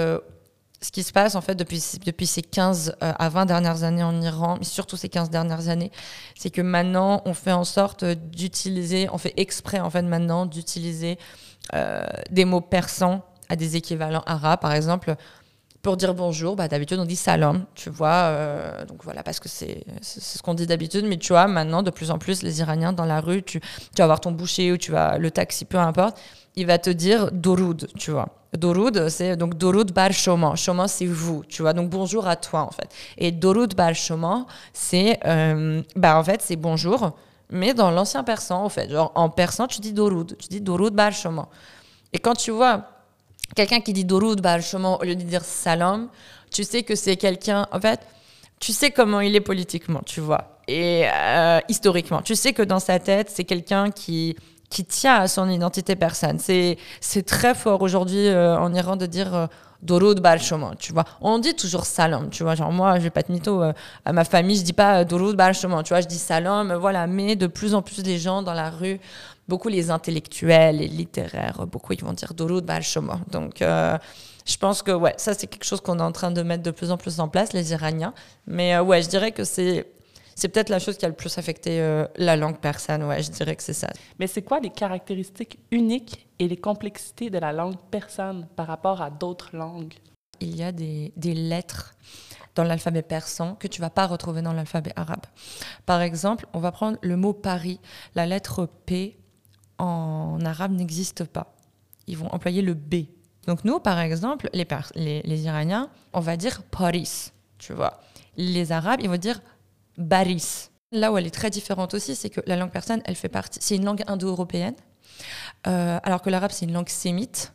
ce 0.80 0.92
qui 0.92 1.02
se 1.02 1.12
passe 1.12 1.34
en 1.34 1.40
fait 1.40 1.54
depuis, 1.54 1.80
ces 1.80 2.42
15 2.42 2.96
à 3.00 3.28
20 3.28 3.46
dernières 3.46 3.82
années 3.82 4.04
en 4.04 4.20
Iran, 4.20 4.56
mais 4.58 4.64
surtout 4.64 4.96
ces 4.96 5.08
15 5.08 5.30
dernières 5.30 5.68
années, 5.68 5.90
c'est 6.36 6.50
que 6.50 6.62
maintenant 6.62 7.22
on 7.24 7.34
fait 7.34 7.52
en 7.52 7.64
sorte 7.64 8.04
d'utiliser, 8.04 9.08
on 9.12 9.18
fait 9.18 9.34
exprès 9.36 9.80
en 9.80 9.90
fait 9.90 10.02
maintenant 10.02 10.46
d'utiliser 10.46 11.18
des 12.30 12.44
mots 12.44 12.60
persans 12.60 13.24
à 13.48 13.56
des 13.56 13.76
équivalents 13.76 14.22
arabes. 14.26 14.60
Par 14.60 14.72
exemple, 14.72 15.16
pour 15.82 15.96
dire 15.96 16.14
bonjour, 16.14 16.56
bah, 16.56 16.68
d'habitude 16.68 16.98
on 16.98 17.04
dit 17.04 17.16
salam, 17.16 17.64
tu 17.74 17.90
vois. 17.90 18.08
Euh, 18.08 18.84
donc 18.86 19.04
voilà, 19.04 19.22
parce 19.22 19.40
que 19.40 19.48
c'est 19.48 19.84
ce 20.02 20.42
qu'on 20.42 20.54
dit 20.54 20.66
d'habitude. 20.66 21.04
Mais 21.06 21.16
tu 21.16 21.32
vois, 21.32 21.46
maintenant, 21.46 21.82
de 21.82 21.90
plus 21.90 22.10
en 22.10 22.18
plus, 22.18 22.42
les 22.42 22.60
Iraniens 22.60 22.92
dans 22.92 23.04
la 23.04 23.20
rue, 23.20 23.42
tu, 23.42 23.60
vas 23.96 24.06
voir 24.06 24.20
ton 24.20 24.32
boucher 24.32 24.72
ou 24.72 24.76
tu 24.76 24.92
vas 24.92 25.18
le 25.18 25.30
taxi, 25.30 25.64
peu 25.64 25.78
importe, 25.78 26.18
il 26.56 26.66
va 26.66 26.78
te 26.78 26.90
dire 26.90 27.30
Doroud, 27.32 27.88
tu 27.96 28.10
vois. 28.10 28.37
Doroud, 28.56 29.08
c'est 29.08 29.36
donc 29.36 29.54
Doroud 29.54 29.92
bar 29.92 30.12
Shoma. 30.12 30.56
Shoma, 30.56 30.88
c'est 30.88 31.06
vous, 31.06 31.44
tu 31.48 31.62
vois. 31.62 31.72
Donc 31.72 31.90
bonjour 31.90 32.26
à 32.26 32.36
toi, 32.36 32.62
en 32.62 32.70
fait. 32.70 32.88
Et 33.18 33.30
Doroud 33.30 33.74
bar 33.74 33.94
Shoma, 33.94 34.46
c'est 34.72 35.18
euh, 35.26 35.82
bah, 35.96 36.18
en 36.18 36.24
fait, 36.24 36.40
c'est 36.42 36.56
bonjour, 36.56 37.12
mais 37.50 37.74
dans 37.74 37.90
l'ancien 37.90 38.24
persan, 38.24 38.64
en 38.64 38.68
fait. 38.68 38.90
Genre 38.90 39.12
en 39.14 39.28
persan, 39.28 39.66
tu 39.66 39.80
dis 39.80 39.92
Doroud, 39.92 40.36
tu 40.38 40.48
dis 40.48 40.60
Doroud 40.60 40.94
bar 40.94 41.12
Shoma. 41.12 41.48
Et 42.12 42.18
quand 42.18 42.34
tu 42.34 42.50
vois 42.50 42.84
quelqu'un 43.54 43.80
qui 43.80 43.92
dit 43.92 44.04
Doroud 44.04 44.40
bah, 44.40 44.56
au 45.00 45.04
lieu 45.04 45.14
de 45.14 45.22
dire 45.22 45.44
salam, 45.44 46.08
tu 46.50 46.64
sais 46.64 46.82
que 46.82 46.94
c'est 46.94 47.16
quelqu'un, 47.16 47.66
en 47.72 47.80
fait, 47.80 48.00
tu 48.60 48.72
sais 48.72 48.90
comment 48.90 49.20
il 49.20 49.36
est 49.36 49.40
politiquement, 49.40 50.00
tu 50.04 50.20
vois, 50.20 50.58
et 50.66 51.04
euh, 51.06 51.60
historiquement. 51.68 52.22
Tu 52.22 52.34
sais 52.34 52.52
que 52.52 52.62
dans 52.62 52.80
sa 52.80 52.98
tête, 52.98 53.30
c'est 53.30 53.44
quelqu'un 53.44 53.90
qui, 53.90 54.36
qui 54.70 54.84
tient 54.84 55.16
à 55.16 55.28
son 55.28 55.48
identité 55.48 55.96
persane. 55.96 56.38
C'est, 56.38 56.76
très 57.26 57.54
fort 57.54 57.82
aujourd'hui 57.82 58.26
euh, 58.28 58.58
en 58.58 58.72
Iran 58.74 58.96
de 58.96 59.06
dire 59.06 59.34
euh, 59.34 59.46
Doroud 59.82 60.20
Bal 60.20 60.40
tu 60.78 60.92
vois. 60.92 61.04
On 61.20 61.38
dit 61.38 61.54
toujours 61.54 61.86
salam, 61.86 62.30
tu 62.30 62.42
vois. 62.42 62.54
Genre, 62.54 62.72
moi, 62.72 62.98
je 62.98 63.04
vais 63.04 63.10
pas 63.10 63.22
te 63.22 63.30
mytho, 63.30 63.62
à 64.04 64.12
ma 64.12 64.24
famille, 64.24 64.56
je 64.56 64.62
dis 64.62 64.72
pas 64.72 65.04
Doroud 65.04 65.36
Bal 65.36 65.56
tu 65.56 65.66
vois. 65.66 66.00
Je 66.00 66.06
dis 66.06 66.18
salam, 66.18 66.74
voilà. 66.74 67.06
Mais 67.06 67.36
de 67.36 67.46
plus 67.46 67.74
en 67.74 67.82
plus, 67.82 68.02
les 68.02 68.18
gens 68.18 68.42
dans 68.42 68.54
la 68.54 68.70
rue 68.70 69.00
beaucoup 69.48 69.68
les 69.68 69.90
intellectuels, 69.90 70.76
les 70.76 70.88
littéraires, 70.88 71.66
beaucoup 71.66 71.94
ils 71.94 72.04
vont 72.04 72.12
dire 72.12 72.34
Doroud 72.34 72.64
Balshoma. 72.64 73.20
Donc 73.30 73.62
euh, 73.62 73.98
je 74.46 74.56
pense 74.56 74.82
que 74.82 74.92
ouais, 74.92 75.14
ça 75.16 75.34
c'est 75.34 75.46
quelque 75.46 75.64
chose 75.64 75.80
qu'on 75.80 75.98
est 75.98 76.02
en 76.02 76.12
train 76.12 76.30
de 76.30 76.42
mettre 76.42 76.62
de 76.62 76.70
plus 76.70 76.90
en 76.90 76.96
plus 76.98 77.18
en 77.18 77.28
place, 77.28 77.52
les 77.54 77.72
Iraniens. 77.72 78.12
Mais 78.46 78.74
euh, 78.74 78.82
ouais, 78.82 79.02
je 79.02 79.08
dirais 79.08 79.32
que 79.32 79.44
c'est 79.44 79.86
c'est 80.38 80.48
peut-être 80.48 80.68
la 80.68 80.78
chose 80.78 80.96
qui 80.96 81.04
a 81.04 81.08
le 81.08 81.16
plus 81.16 81.36
affecté 81.36 81.80
euh, 81.80 82.06
la 82.14 82.36
langue 82.36 82.58
persane. 82.58 83.02
Ouais, 83.02 83.20
je 83.24 83.30
dirais 83.32 83.56
que 83.56 83.62
c'est 83.62 83.72
ça. 83.72 83.88
Mais 84.20 84.28
c'est 84.28 84.42
quoi 84.42 84.60
les 84.60 84.70
caractéristiques 84.70 85.58
uniques 85.72 86.28
et 86.38 86.46
les 86.46 86.56
complexités 86.56 87.28
de 87.28 87.38
la 87.38 87.52
langue 87.52 87.76
persane 87.90 88.46
par 88.54 88.68
rapport 88.68 89.02
à 89.02 89.10
d'autres 89.10 89.56
langues? 89.56 89.94
Il 90.38 90.56
y 90.56 90.62
a 90.62 90.70
des, 90.70 91.12
des 91.16 91.34
lettres 91.34 91.96
dans 92.54 92.62
l'alphabet 92.62 93.02
persan 93.02 93.56
que 93.56 93.66
tu 93.66 93.80
vas 93.80 93.90
pas 93.90 94.06
retrouver 94.06 94.40
dans 94.40 94.52
l'alphabet 94.52 94.92
arabe. 94.94 95.26
Par 95.86 96.02
exemple, 96.02 96.46
on 96.52 96.60
va 96.60 96.70
prendre 96.70 96.98
le 97.02 97.16
mot 97.16 97.32
Paris. 97.32 97.80
La 98.14 98.24
lettre 98.24 98.68
P 98.86 99.18
en 99.78 100.38
arabe 100.44 100.70
n'existe 100.70 101.24
pas. 101.24 101.56
Ils 102.06 102.16
vont 102.16 102.32
employer 102.32 102.62
le 102.62 102.74
B. 102.74 103.06
Donc 103.48 103.64
nous, 103.64 103.80
par 103.80 103.98
exemple, 103.98 104.48
les, 104.52 104.66
les, 105.24 105.40
Iraniens, 105.42 105.90
on 106.12 106.20
va 106.20 106.36
dire 106.36 106.62
Paris, 106.62 107.32
tu 107.58 107.72
vois. 107.72 107.98
Les 108.36 108.70
Arabes, 108.70 109.00
ils 109.02 109.08
vont 109.08 109.16
dire 109.16 109.40
Baris. 109.98 110.70
Là 110.92 111.12
où 111.12 111.18
elle 111.18 111.26
est 111.26 111.34
très 111.34 111.50
différente 111.50 111.92
aussi, 111.92 112.14
c'est 112.16 112.30
que 112.30 112.40
la 112.46 112.56
langue 112.56 112.70
persane, 112.70 113.02
elle 113.04 113.16
fait 113.16 113.28
partie, 113.28 113.58
c'est 113.62 113.76
une 113.76 113.84
langue 113.84 114.02
indo-européenne, 114.06 114.74
euh, 115.66 115.98
alors 116.02 116.22
que 116.22 116.30
l'arabe, 116.30 116.50
c'est 116.50 116.64
une 116.64 116.72
langue 116.72 116.88
sémite. 116.88 117.52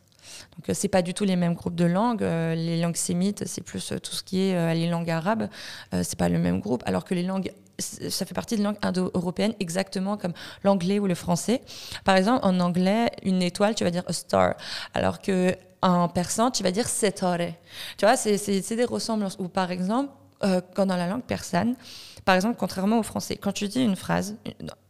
Donc 0.56 0.68
euh, 0.68 0.74
c'est 0.74 0.88
pas 0.88 1.02
du 1.02 1.14
tout 1.14 1.24
les 1.24 1.34
mêmes 1.34 1.54
groupes 1.54 1.74
de 1.74 1.84
langues. 1.84 2.22
Euh, 2.22 2.54
les 2.54 2.80
langues 2.80 2.96
sémites, 2.96 3.44
c'est 3.46 3.62
plus 3.62 3.92
tout 4.02 4.12
ce 4.12 4.22
qui 4.22 4.40
est 4.40 4.74
les 4.74 4.88
langues 4.88 5.10
arabes. 5.10 5.48
c'est 5.92 6.18
pas 6.18 6.28
le 6.28 6.38
même 6.38 6.60
groupe. 6.60 6.82
Alors 6.86 7.04
que 7.04 7.14
les 7.14 7.24
langues 7.24 7.52
ça 7.78 8.24
fait 8.24 8.34
partie 8.34 8.56
de 8.56 8.62
langue 8.62 8.76
indo-européenne, 8.82 9.52
exactement 9.58 10.16
comme 10.16 10.32
l'anglais 10.62 11.00
ou 11.00 11.08
le 11.08 11.16
français. 11.16 11.60
Par 12.04 12.14
exemple, 12.14 12.46
en 12.46 12.60
anglais, 12.60 13.10
une 13.24 13.42
étoile, 13.42 13.74
tu 13.74 13.82
vas 13.82 13.90
dire 13.90 14.04
a 14.06 14.12
star, 14.12 14.54
alors 14.94 15.20
que 15.20 15.56
en 15.82 16.08
persan, 16.08 16.50
tu 16.50 16.62
vas 16.62 16.70
dire 16.70 16.88
setare. 16.88 17.52
Tu 17.98 18.06
vois, 18.06 18.16
c'est 18.16 18.76
des 18.76 18.84
ressemblances. 18.84 19.36
Ou 19.38 19.48
par 19.48 19.70
exemple, 19.70 20.10
euh, 20.42 20.60
quand 20.74 20.86
dans 20.86 20.96
la 20.96 21.06
langue 21.06 21.22
persane, 21.22 21.76
par 22.24 22.34
exemple, 22.34 22.56
contrairement 22.58 22.98
au 22.98 23.02
français, 23.02 23.36
quand 23.36 23.52
tu 23.52 23.68
dis 23.68 23.82
une 23.82 23.96
phrase, 23.96 24.36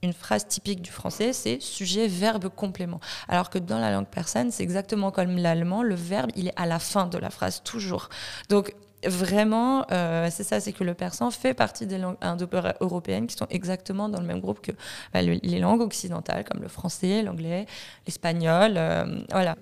une, 0.03 0.13
phrase 0.13 0.47
typique 0.47 0.81
du 0.81 0.91
français, 0.91 1.33
c'est 1.33 1.61
sujet, 1.61 2.07
verbe, 2.07 2.49
complément. 2.49 3.01
Alors 3.29 3.51
que 3.51 3.59
dans 3.59 3.79
la 3.79 3.91
langue 3.91 4.07
persane, 4.07 4.51
c'est 4.51 4.63
exactement 4.63 5.11
comme 5.11 5.37
l'allemand, 5.37 5.83
le 5.83 5.95
verbe, 5.95 6.31
il 6.37 6.49
est 6.49 6.53
à 6.57 6.67
la 6.67 6.79
fin 6.79 7.07
de 7.07 7.19
la 7.19 7.31
phrase, 7.31 7.63
toujours. 7.65 8.09
Donc, 8.49 8.75
vraiment, 9.05 9.85
euh, 9.91 10.29
c'est 10.31 10.45
ça, 10.45 10.61
c'est 10.61 10.73
que 10.73 10.85
le 10.85 10.95
persan 10.95 11.31
fait 11.31 11.55
partie 11.55 11.87
des 11.87 11.99
langues 11.99 12.17
indo-européennes 12.21 13.27
qui 13.27 13.37
sont 13.37 13.49
exactement 13.51 14.09
dans 14.09 14.21
le 14.21 14.27
même 14.27 14.41
groupe 14.41 14.61
que 14.61 14.73
bah, 15.13 15.21
les 15.21 15.59
langues 15.59 15.81
occidentales, 15.81 16.45
comme 16.45 16.63
le 16.63 16.69
français, 16.69 17.23
l'anglais, 17.23 17.67
l'espagnol, 18.07 18.75
euh, 18.77 19.23
voilà. 19.31 19.57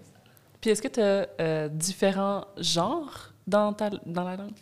Puis 0.61 0.71
est-ce 0.71 0.83
que 0.83 0.89
tu 0.89 1.01
as 1.01 1.27
euh, 1.41 1.69
différents 1.69 2.45
genres 2.59 3.33
dans, 3.47 3.73
ta, 3.73 3.91
dans 4.07 4.25
la 4.25 4.37
langue? 4.37 4.53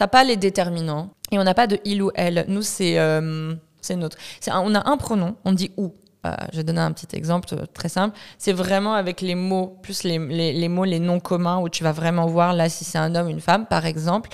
T'as 0.00 0.08
pas 0.08 0.24
les 0.24 0.38
déterminants 0.38 1.10
et 1.30 1.38
on 1.38 1.44
n'a 1.44 1.52
pas 1.52 1.66
de 1.66 1.78
il 1.84 2.02
ou 2.02 2.10
elle. 2.14 2.46
Nous, 2.48 2.62
c'est 2.62 2.96
c'est 3.82 3.96
notre. 3.96 4.16
On 4.48 4.74
a 4.74 4.88
un 4.88 4.96
pronom, 4.96 5.36
on 5.44 5.52
dit 5.52 5.72
ou. 5.76 5.94
Euh, 6.26 6.34
je 6.52 6.56
vais 6.56 6.64
donner 6.64 6.80
un 6.80 6.92
petit 6.92 7.14
exemple 7.14 7.48
euh, 7.52 7.66
très 7.74 7.90
simple. 7.90 8.16
C'est 8.38 8.54
vraiment 8.54 8.94
avec 8.94 9.20
les 9.20 9.34
mots, 9.34 9.78
plus 9.82 10.02
les, 10.04 10.18
les, 10.18 10.68
mots, 10.68 10.84
les 10.84 11.00
noms 11.00 11.20
communs, 11.20 11.60
où 11.60 11.68
tu 11.68 11.82
vas 11.82 11.92
vraiment 11.92 12.26
voir 12.26 12.54
là 12.54 12.70
si 12.70 12.84
c'est 12.84 12.96
un 12.96 13.14
homme 13.14 13.28
une 13.28 13.40
femme. 13.40 13.66
Par 13.66 13.84
exemple, 13.84 14.30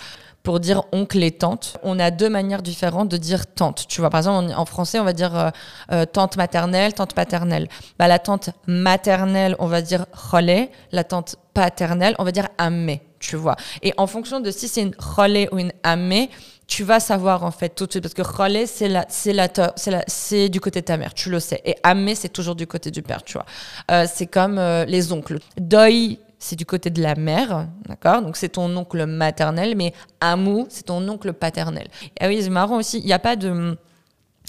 pour 0.47 0.61
dire 0.61 0.85
oncle 0.93 1.21
et 1.25 1.33
tante. 1.33 1.77
On 1.83 1.99
a 1.99 2.13
deux 2.13 2.31
manières 2.31 2.63
différentes 2.63 3.09
de 3.09 3.17
dire 3.17 3.53
tante. 3.53 3.87
Tu 3.89 4.01
vois, 4.01 4.11
par 4.11 4.19
exemple, 4.21 4.53
en 4.57 4.65
français, 4.67 5.01
on 5.01 5.05
va 5.05 5.13
dire 5.13 5.37
euh, 5.37 5.51
euh, 5.91 6.05
tante 6.05 6.37
maternelle, 6.37 6.95
tante 6.95 7.15
paternelle. 7.15 7.67
Bah, 7.99 8.07
la 8.07 8.21
tante 8.21 8.51
maternelle, 8.69 9.57
on 9.59 9.67
va 9.67 9.83
dire 9.83 10.07
relais. 10.13 10.71
La 10.93 11.03
tante 11.03 11.35
paternelle, 11.53 12.15
on 12.21 12.25
va 12.25 12.31
dire 12.31 12.49
amé. 12.59 13.03
Tu 13.19 13.37
vois. 13.37 13.57
Et 13.83 13.93
en 13.97 14.07
fonction 14.07 14.41
de 14.41 14.51
si 14.51 14.69
c'est 14.69 14.83
une 14.83 14.95
relais 14.99 15.49
ou 15.53 15.59
une 15.59 15.73
amé, 15.83 16.31
tu 16.67 16.83
vas 16.85 17.01
savoir 17.01 17.45
en 17.45 17.51
fait 17.51 17.71
tout 17.71 17.87
de 17.87 17.93
suite. 17.93 18.03
Parce 18.03 18.15
que 18.15 18.23
relais 18.23 18.67
c'est 18.67 18.89
la 18.89 19.07
c'est 19.09 19.33
la 19.33 19.49
c'est 20.07 20.49
du 20.49 20.61
côté 20.61 20.81
de 20.81 20.87
ta 20.87 20.97
mère 20.97 21.15
tu 21.15 21.31
le 21.31 21.41
sais. 21.41 21.61
Et 21.65 21.77
amé 21.83 22.15
c'est 22.15 22.29
toujours 22.29 22.57
du 22.57 22.67
côté 22.67 22.91
du 22.91 23.03
père 23.03 23.23
tu 23.23 23.35
vois. 23.35 23.47
Euh, 23.91 24.07
c'est 24.13 24.27
comme 24.27 24.61
les 24.87 25.13
oncles. 25.13 25.39
Deuil 25.59 26.19
c'est 26.39 26.57
du 26.57 26.67
côté 26.67 26.91
de 26.91 27.03
la 27.03 27.15
mère, 27.15 27.67
d'accord? 27.89 28.23
Donc 28.23 28.37
c'est 28.37 28.51
ton 28.51 28.75
oncle 28.77 29.07
maternel, 29.07 29.75
mais 29.77 29.93
Amou, 30.21 30.67
c'est 30.69 30.85
ton 30.85 31.07
oncle 31.09 31.33
paternel. 31.33 31.89
Et 32.21 32.27
oui, 32.27 32.43
c'est 32.43 32.51
marrant 32.51 32.77
aussi, 32.77 32.99
il 32.99 33.07
n'y 33.07 33.13
a 33.13 33.19
pas 33.19 33.37
de... 33.37 33.77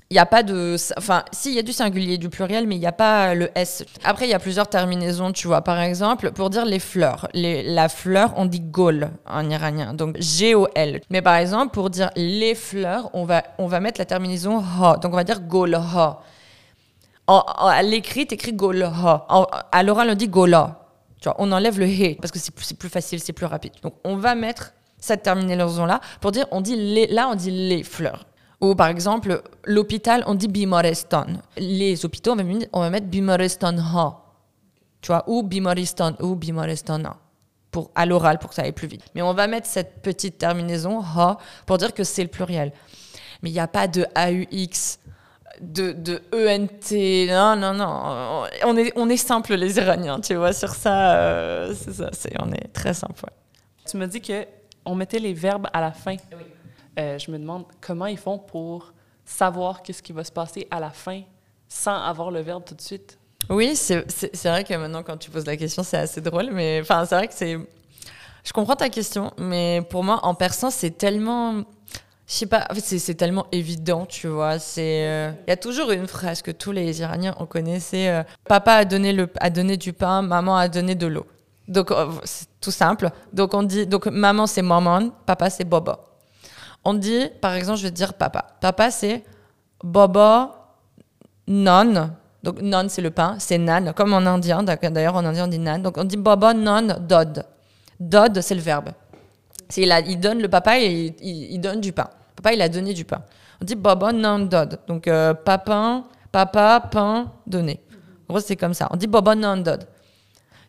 Il 0.09 0.13
n'y 0.13 0.19
a 0.19 0.25
pas 0.25 0.41
de. 0.41 0.77
Enfin, 0.97 1.23
si, 1.33 1.49
il 1.49 1.55
y 1.55 1.59
a 1.59 1.63
du 1.63 1.73
singulier, 1.73 2.17
du 2.17 2.29
pluriel, 2.29 2.65
mais 2.65 2.75
il 2.75 2.79
n'y 2.79 2.87
a 2.87 2.93
pas 2.93 3.35
le 3.35 3.49
S. 3.55 3.83
Après, 4.05 4.25
il 4.25 4.29
y 4.29 4.33
a 4.33 4.39
plusieurs 4.39 4.69
terminaisons, 4.69 5.33
tu 5.33 5.47
vois. 5.47 5.61
Par 5.61 5.81
exemple, 5.81 6.31
pour 6.31 6.49
dire 6.49 6.63
les 6.65 6.79
fleurs. 6.79 7.27
La 7.33 7.89
fleur, 7.89 8.33
on 8.37 8.45
dit 8.45 8.61
gol 8.61 9.09
en 9.25 9.49
iranien. 9.49 9.93
Donc, 9.93 10.15
G-O-L. 10.19 11.01
Mais 11.09 11.21
par 11.21 11.35
exemple, 11.35 11.73
pour 11.73 11.89
dire 11.89 12.09
les 12.15 12.55
fleurs, 12.55 13.09
on 13.13 13.25
va, 13.25 13.43
on 13.57 13.67
va 13.67 13.81
mettre 13.81 13.99
la 13.99 14.05
terminaison 14.05 14.59
ha. 14.59 14.97
Donc, 15.01 15.11
on 15.11 15.17
va 15.17 15.25
dire 15.25 15.41
gol 15.41 15.75
ha. 15.75 16.21
à 17.27 17.83
l'écrit, 17.83 18.27
écrit 18.31 18.53
gol 18.53 18.83
ha. 18.83 19.27
À 19.73 19.83
l'oral, 19.83 20.09
on 20.09 20.15
dit 20.15 20.29
gola 20.29 20.87
on 21.37 21.51
enlève 21.51 21.79
le 21.79 21.87
he 21.87 22.15
parce 22.15 22.31
que 22.31 22.39
c'est 22.39 22.53
plus, 22.75 22.89
facile, 22.89 23.19
c'est 23.19 23.33
plus 23.33 23.45
rapide. 23.45 23.73
Donc, 23.81 23.95
on 24.03 24.17
va 24.17 24.35
mettre 24.35 24.73
cette 24.99 25.23
terminaison-là 25.23 25.99
pour 26.21 26.31
dire, 26.31 26.45
on 26.51 26.61
dit 26.61 26.75
les, 26.75 27.07
là, 27.07 27.27
on 27.29 27.35
dit 27.35 27.51
les 27.51 27.83
fleurs. 27.83 28.25
Ou 28.59 28.73
par 28.75 28.87
exemple, 28.87 29.41
l'hôpital, 29.65 30.23
on 30.25 30.33
dit 30.33 30.47
Bimoreston. 30.47 31.37
Les 31.57 32.05
hôpitaux, 32.05 32.35
on 32.73 32.79
va, 32.79 32.89
mettre 32.89 33.07
Bimoreston 33.07 33.77
ha. 33.77 34.23
Tu 35.01 35.07
vois, 35.07 35.23
ou 35.27 35.43
Bimoreston, 35.43 36.15
ou 36.21 36.35
Bimoreston 36.35 37.03
Pour, 37.69 37.91
à 37.93 38.05
l'oral, 38.07 38.39
pour 38.39 38.49
que 38.49 38.55
ça 38.55 38.63
aille 38.63 38.71
plus 38.71 38.87
vite. 38.87 39.03
Mais 39.13 39.21
on 39.21 39.33
va 39.33 39.47
mettre 39.47 39.67
cette 39.67 40.01
petite 40.01 40.39
terminaison 40.39 41.01
ha 41.01 41.37
pour 41.67 41.77
dire 41.77 41.93
que 41.93 42.03
c'est 42.03 42.23
le 42.23 42.29
pluriel. 42.29 42.71
Mais 43.43 43.51
il 43.51 43.53
n'y 43.53 43.59
a 43.59 43.67
pas 43.67 43.87
de 43.87 44.07
AUX 44.15 44.97
de, 45.61 45.91
de 45.91 46.21
ENT. 46.33 47.29
Non, 47.31 47.55
non, 47.55 47.73
non. 47.73 48.47
On 48.65 48.75
est, 48.75 48.91
on 48.95 49.07
est 49.07 49.17
simple, 49.17 49.53
les 49.53 49.77
Iraniens, 49.77 50.19
tu 50.19 50.33
vois. 50.33 50.53
Sur 50.53 50.73
ça, 50.73 51.15
euh, 51.15 51.75
c'est 51.75 51.93
ça. 51.93 52.09
C'est, 52.11 52.33
on 52.41 52.51
est 52.51 52.73
très 52.73 52.95
simple. 52.95 53.25
Tu 53.87 53.97
me 53.97 54.07
dis 54.07 54.21
qu'on 54.21 54.95
mettait 54.95 55.19
les 55.19 55.33
verbes 55.33 55.67
à 55.71 55.79
la 55.79 55.91
fin. 55.91 56.15
Oui. 56.31 56.43
Euh, 56.99 57.17
je 57.19 57.29
me 57.31 57.37
demande 57.37 57.65
comment 57.79 58.07
ils 58.07 58.17
font 58.17 58.39
pour 58.39 58.93
savoir 59.23 59.83
qu'est-ce 59.83 60.01
qui 60.01 60.13
va 60.13 60.23
se 60.23 60.31
passer 60.31 60.67
à 60.71 60.79
la 60.79 60.89
fin 60.89 61.21
sans 61.67 62.01
avoir 62.01 62.31
le 62.31 62.39
verbe 62.39 62.63
tout 62.65 62.75
de 62.75 62.81
suite. 62.81 63.17
Oui, 63.49 63.75
c'est, 63.75 64.03
vrai 64.45 64.63
que 64.63 64.73
maintenant, 64.73 65.03
quand 65.03 65.17
tu 65.17 65.29
poses 65.29 65.45
la 65.45 65.55
question, 65.55 65.83
c'est 65.83 65.97
assez 65.97 66.21
drôle. 66.21 66.49
Mais 66.51 66.79
enfin, 66.81 67.05
c'est 67.05 67.15
vrai 67.15 67.27
que 67.27 67.33
c'est. 67.33 67.57
Je 68.43 68.53
comprends 68.53 68.75
ta 68.75 68.89
question, 68.89 69.31
mais 69.37 69.81
pour 69.89 70.03
moi, 70.03 70.19
en 70.23 70.33
persan, 70.33 70.69
c'est 70.71 70.91
tellement 70.91 71.63
je 72.27 72.33
sais 72.33 72.45
pas, 72.45 72.67
c'est 72.77 73.15
tellement 73.15 73.47
évident, 73.53 74.05
tu 74.05 74.27
vois. 74.27 74.57
Euh, 74.77 75.31
il 75.47 75.49
y 75.49 75.53
a 75.53 75.55
toujours 75.55 75.91
une 75.91 76.07
phrase 76.07 76.41
que 76.41 76.51
tous 76.51 76.73
les 76.73 76.99
Iraniens 76.99 77.33
ont 77.39 77.45
connaît, 77.45 77.79
c'est 77.79 78.09
euh, 78.09 78.23
papa 78.45 78.73
a 78.73 78.85
donné 78.85 79.13
le, 79.13 79.29
a 79.39 79.49
donné 79.49 79.77
du 79.77 79.93
pain, 79.93 80.21
maman 80.21 80.57
a 80.57 80.67
donné 80.67 80.93
de 80.93 81.07
l'eau. 81.07 81.25
Donc 81.69 81.93
c'est 82.25 82.47
tout 82.59 82.71
simple. 82.71 83.11
Donc 83.31 83.53
on 83.53 83.63
dit, 83.63 83.87
donc 83.87 84.07
maman 84.07 84.45
c'est 84.45 84.61
maman, 84.61 85.09
papa 85.25 85.49
c'est 85.49 85.63
bobo. 85.63 85.93
On 86.83 86.93
dit, 86.93 87.29
par 87.41 87.53
exemple, 87.53 87.79
je 87.79 87.83
vais 87.83 87.91
dire 87.91 88.13
papa. 88.13 88.45
Papa 88.61 88.91
c'est 88.91 89.23
bobo 89.83 90.51
non. 91.47 92.11
Donc 92.43 92.61
non 92.61 92.85
c'est 92.87 93.01
le 93.01 93.11
pain, 93.11 93.35
c'est 93.39 93.57
nan, 93.57 93.93
comme 93.93 94.13
en 94.13 94.25
indien. 94.25 94.63
D'ailleurs 94.63 95.15
en 95.15 95.25
indien 95.25 95.45
on 95.45 95.47
dit 95.47 95.59
nan. 95.59 95.81
Donc 95.81 95.97
on 95.97 96.03
dit 96.03 96.17
bobo 96.17 96.53
non 96.53 96.87
dod. 96.99 97.45
Dod 97.99 98.41
c'est 98.41 98.55
le 98.55 98.61
verbe. 98.61 98.89
Il, 99.75 99.91
a, 99.91 99.99
il 99.99 100.19
donne 100.19 100.41
le 100.41 100.47
papa 100.47 100.79
et 100.79 101.13
il 101.21 101.59
donne 101.59 101.81
du 101.81 101.91
pain. 101.91 102.09
Papa, 102.37 102.53
il 102.53 102.61
a 102.61 102.69
donné 102.69 102.93
du 102.93 103.03
pain. 103.03 103.21
On 103.61 103.65
dit 103.65 103.75
baba 103.75 104.13
nan 104.13 104.47
dod. 104.47 104.79
Donc, 104.87 105.07
euh, 105.07 105.33
papa, 105.33 106.03
papa, 106.31 106.87
pain, 106.91 107.31
donné. 107.45 107.81
En 108.29 108.33
gros, 108.33 108.39
c'est 108.39 108.55
comme 108.55 108.73
ça. 108.73 108.87
On 108.91 108.95
dit 108.95 109.07
baba 109.07 109.35
nan 109.35 109.63
dod. 109.63 109.87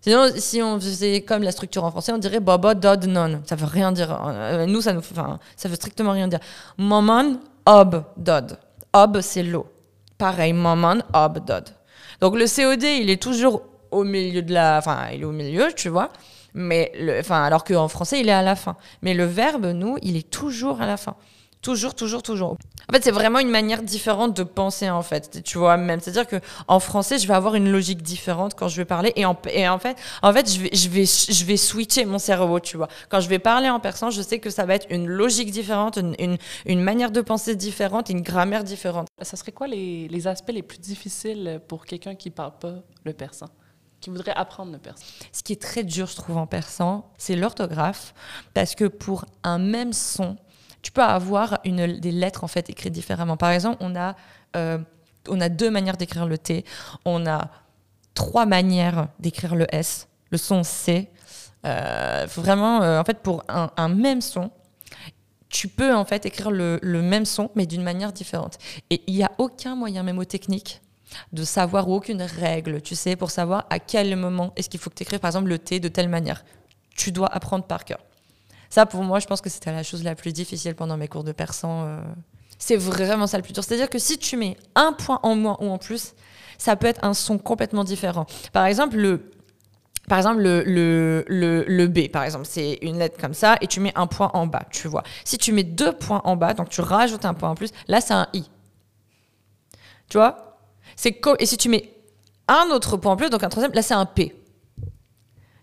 Sinon, 0.00 0.28
si 0.37 0.62
on 0.62 0.78
faisait 0.78 1.23
comme 1.23 1.43
la 1.43 1.50
structure 1.50 1.85
en 1.85 1.90
français, 1.90 2.12
on 2.12 2.19
dirait 2.19 2.40
baba 2.40 2.75
dod 2.75 3.07
non. 3.07 3.43
Ça 3.45 3.57
veut 3.57 3.67
rien 3.67 3.93
dire. 3.93 4.17
Euh, 4.26 4.67
nous, 4.67 4.81
ça 4.81 4.93
nous, 4.93 5.00
veut 5.00 5.75
strictement 5.75 6.12
rien 6.12 6.28
dire. 6.28 6.40
Maman, 6.76 7.38
ob 7.67 8.05
dod. 8.17 8.59
Ob, 8.93 9.21
c'est 9.21 9.43
l'eau. 9.43 9.67
Pareil, 10.17 10.52
maman, 10.52 10.99
ob 11.12 11.45
dod. 11.45 11.69
Donc, 12.21 12.37
le 12.37 12.47
COD, 12.47 12.83
il 12.83 13.11
est 13.11 13.23
toujours 13.23 13.62
au 13.90 14.05
milieu 14.05 14.43
de 14.43 14.52
la, 14.52 14.78
enfin, 14.78 15.09
il 15.12 15.23
est 15.23 15.25
au 15.25 15.33
milieu, 15.33 15.73
tu 15.75 15.88
vois. 15.88 16.11
Mais 16.55 16.93
enfin, 17.21 17.43
alors 17.43 17.64
qu'en 17.64 17.88
français, 17.88 18.21
il 18.21 18.28
est 18.28 18.33
à 18.33 18.43
la 18.43 18.57
fin. 18.57 18.76
Mais 19.02 19.14
le 19.14 19.25
verbe, 19.25 19.67
nous, 19.67 19.99
il 20.02 20.17
est 20.17 20.31
toujours 20.31 20.81
à 20.81 20.87
la 20.87 20.97
fin. 20.97 21.14
Toujours, 21.68 21.94
toujours, 21.94 22.22
toujours. 22.22 22.56
En 22.88 22.94
fait, 22.94 23.04
c'est 23.04 23.10
vraiment 23.10 23.40
une 23.40 23.50
manière 23.50 23.82
différente 23.82 24.34
de 24.34 24.42
penser, 24.42 24.88
en 24.88 25.02
fait. 25.02 25.42
Tu 25.44 25.58
vois, 25.58 25.76
même. 25.76 26.00
C'est-à-dire 26.00 26.26
que 26.26 26.40
en 26.66 26.80
français, 26.80 27.18
je 27.18 27.28
vais 27.28 27.34
avoir 27.34 27.56
une 27.56 27.70
logique 27.70 28.00
différente 28.00 28.54
quand 28.54 28.68
je 28.68 28.76
vais 28.78 28.87
parler. 28.87 29.12
Et 29.16 29.26
en, 29.26 29.37
et 29.52 29.68
en 29.68 29.78
fait, 29.78 29.98
en 30.22 30.32
fait 30.32 30.50
je, 30.50 30.60
vais, 30.60 30.70
je, 30.72 30.88
vais, 30.88 31.04
je 31.04 31.44
vais 31.44 31.58
switcher 31.58 32.06
mon 32.06 32.18
cerveau, 32.18 32.58
tu 32.58 32.78
vois. 32.78 32.88
Quand 33.10 33.20
je 33.20 33.28
vais 33.28 33.38
parler 33.38 33.68
en 33.68 33.80
persan, 33.80 34.10
je 34.10 34.22
sais 34.22 34.38
que 34.38 34.48
ça 34.48 34.64
va 34.64 34.76
être 34.76 34.87
une 34.88 35.06
logique 35.06 35.50
différente, 35.50 35.98
une, 35.98 36.14
une, 36.18 36.38
une 36.64 36.80
manière 36.80 37.10
de 37.10 37.20
penser 37.20 37.54
différente, 37.54 38.08
une 38.08 38.22
grammaire 38.22 38.64
différente. 38.64 39.08
Ça 39.20 39.37
serait 39.37 39.52
quoi 39.52 39.66
les, 39.66 40.08
les 40.08 40.26
aspects 40.26 40.52
les 40.52 40.62
plus 40.62 40.78
difficiles 40.78 41.60
pour 41.68 41.84
quelqu'un 41.84 42.14
qui 42.14 42.30
parle 42.30 42.56
pas 42.58 42.76
le 43.04 43.12
persan 43.12 43.48
qui 44.00 44.10
voudrait 44.10 44.32
apprendre 44.37 44.72
le 44.72 44.78
persan? 44.78 45.04
Ce 45.32 45.42
qui 45.42 45.52
est 45.52 45.60
très 45.60 45.82
dur, 45.82 46.06
je 46.06 46.14
trouve, 46.14 46.37
en 46.37 46.46
persan, 46.46 47.04
c'est 47.18 47.34
l'orthographe, 47.34 48.14
parce 48.54 48.76
que 48.76 48.84
pour 48.84 49.25
un 49.42 49.58
même 49.58 49.92
son, 49.92 50.37
tu 50.82 50.92
peux 50.92 51.02
avoir 51.02 51.58
une, 51.64 51.99
des 51.99 52.12
lettres 52.12 52.44
en 52.44 52.49
fait 52.49 52.70
écrites 52.70 52.92
différemment. 52.92 53.37
Par 53.37 53.50
exemple, 53.50 53.78
on 53.80 53.97
a, 53.97 54.14
euh, 54.56 54.78
on 55.28 55.40
a 55.40 55.49
deux 55.49 55.70
manières 55.70 55.97
d'écrire 55.97 56.26
le 56.26 56.38
T, 56.38 56.64
on 57.04 57.26
a 57.26 57.50
trois 58.14 58.47
manières 58.47 59.08
d'écrire 59.18 59.54
le 59.54 59.66
S, 59.75 60.08
le 60.30 60.38
son 60.38 60.62
C. 60.62 61.11
Euh, 61.66 62.26
vraiment, 62.37 62.82
euh, 62.82 63.00
en 63.00 63.04
fait, 63.04 63.18
pour 63.18 63.42
un, 63.49 63.88
même 63.88 64.20
son, 64.20 64.50
tu 65.49 65.68
peux 65.68 65.94
en 65.94 66.04
fait 66.04 66.26
écrire 66.26 66.50
le, 66.50 66.78
le 66.82 67.02
même 67.02 67.25
son, 67.25 67.50
mais 67.54 67.66
d'une 67.66 67.82
manière 67.82 68.12
différente. 68.12 68.58
Et 68.90 69.02
il 69.06 69.14
n'y 69.14 69.25
a 69.25 69.32
aucun 69.38 69.75
moyen 69.75 70.02
mémotechnique 70.02 70.80
de 71.32 71.42
savoir 71.44 71.88
ou 71.88 71.94
aucune 71.94 72.23
règle, 72.23 72.82
tu 72.82 72.94
sais, 72.94 73.16
pour 73.16 73.30
savoir 73.30 73.66
à 73.70 73.78
quel 73.78 74.14
moment 74.16 74.52
est-ce 74.56 74.68
qu'il 74.68 74.78
faut 74.78 74.90
que 74.90 74.94
tu 74.94 75.02
écrives, 75.02 75.20
par 75.20 75.30
exemple, 75.30 75.49
le 75.49 75.58
T 75.58 75.80
de 75.80 75.88
telle 75.88 76.08
manière. 76.08 76.44
Tu 76.97 77.12
dois 77.12 77.28
apprendre 77.28 77.64
par 77.64 77.85
cœur. 77.85 77.99
Ça, 78.70 78.87
pour 78.87 79.02
moi, 79.02 79.18
je 79.18 79.26
pense 79.26 79.40
que 79.40 79.50
c'était 79.50 79.72
la 79.72 79.82
chose 79.82 80.04
la 80.04 80.14
plus 80.14 80.32
difficile 80.32 80.75
pendant 80.75 80.96
mes 80.96 81.08
cours 81.08 81.25
de 81.25 81.32
persan. 81.32 81.84
Euh. 81.87 82.00
C'est 82.58 82.76
vraiment 82.76 83.26
ça 83.26 83.37
le 83.37 83.42
plus 83.42 83.52
dur. 83.52 83.64
C'est-à-dire 83.64 83.88
que 83.88 83.98
si 83.98 84.18
tu 84.18 84.37
mets 84.37 84.56
un 84.75 84.92
point 84.92 85.20
en 85.22 85.37
moins 85.37 85.56
ou 85.60 85.70
en 85.70 85.78
plus, 85.78 86.14
ça 86.58 86.76
peut 86.76 86.87
être 86.88 87.04
un 87.04 87.14
son 87.14 87.38
complètement 87.38 87.84
différent. 87.84 88.26
Par 88.52 88.66
exemple, 88.66 88.96
le, 88.96 89.30
par 90.08 90.18
exemple, 90.18 90.40
le, 90.40 90.62
le, 90.66 91.64
le, 91.68 91.87
B, 91.87 92.08
par 92.08 92.25
exemple, 92.25 92.46
c'est 92.46 92.78
une 92.82 92.98
lettre 92.98 93.18
comme 93.20 93.34
ça, 93.34 93.56
et 93.60 93.66
tu 93.66 93.78
mets 93.80 93.92
un 93.94 94.06
point 94.06 94.30
en 94.34 94.46
bas, 94.46 94.64
tu 94.70 94.88
vois. 94.88 95.04
Si 95.25 95.38
tu 95.38 95.52
mets 95.52 95.64
deux 95.64 95.92
points 95.92 96.22
en 96.25 96.37
bas, 96.37 96.54
donc 96.54 96.68
tu 96.68 96.80
rajoutes 96.80 97.25
un 97.25 97.34
point 97.34 97.50
en 97.50 97.54
plus, 97.54 97.70
là, 97.87 98.00
c'est 98.00 98.14
un 98.14 98.26
I. 98.32 98.44
Tu 100.08 100.16
vois? 100.16 100.58
C'est 100.96 101.20
Et 101.38 101.46
si 101.46 101.56
tu 101.56 101.68
mets 101.68 101.94
un 102.48 102.70
autre 102.70 102.96
point 102.96 103.12
en 103.12 103.16
plus, 103.16 103.30
donc 103.30 103.44
un 103.44 103.48
troisième, 103.48 103.72
là, 103.75 103.82
c'est 103.82 103.94
un 103.94 104.06
P. 104.06 104.34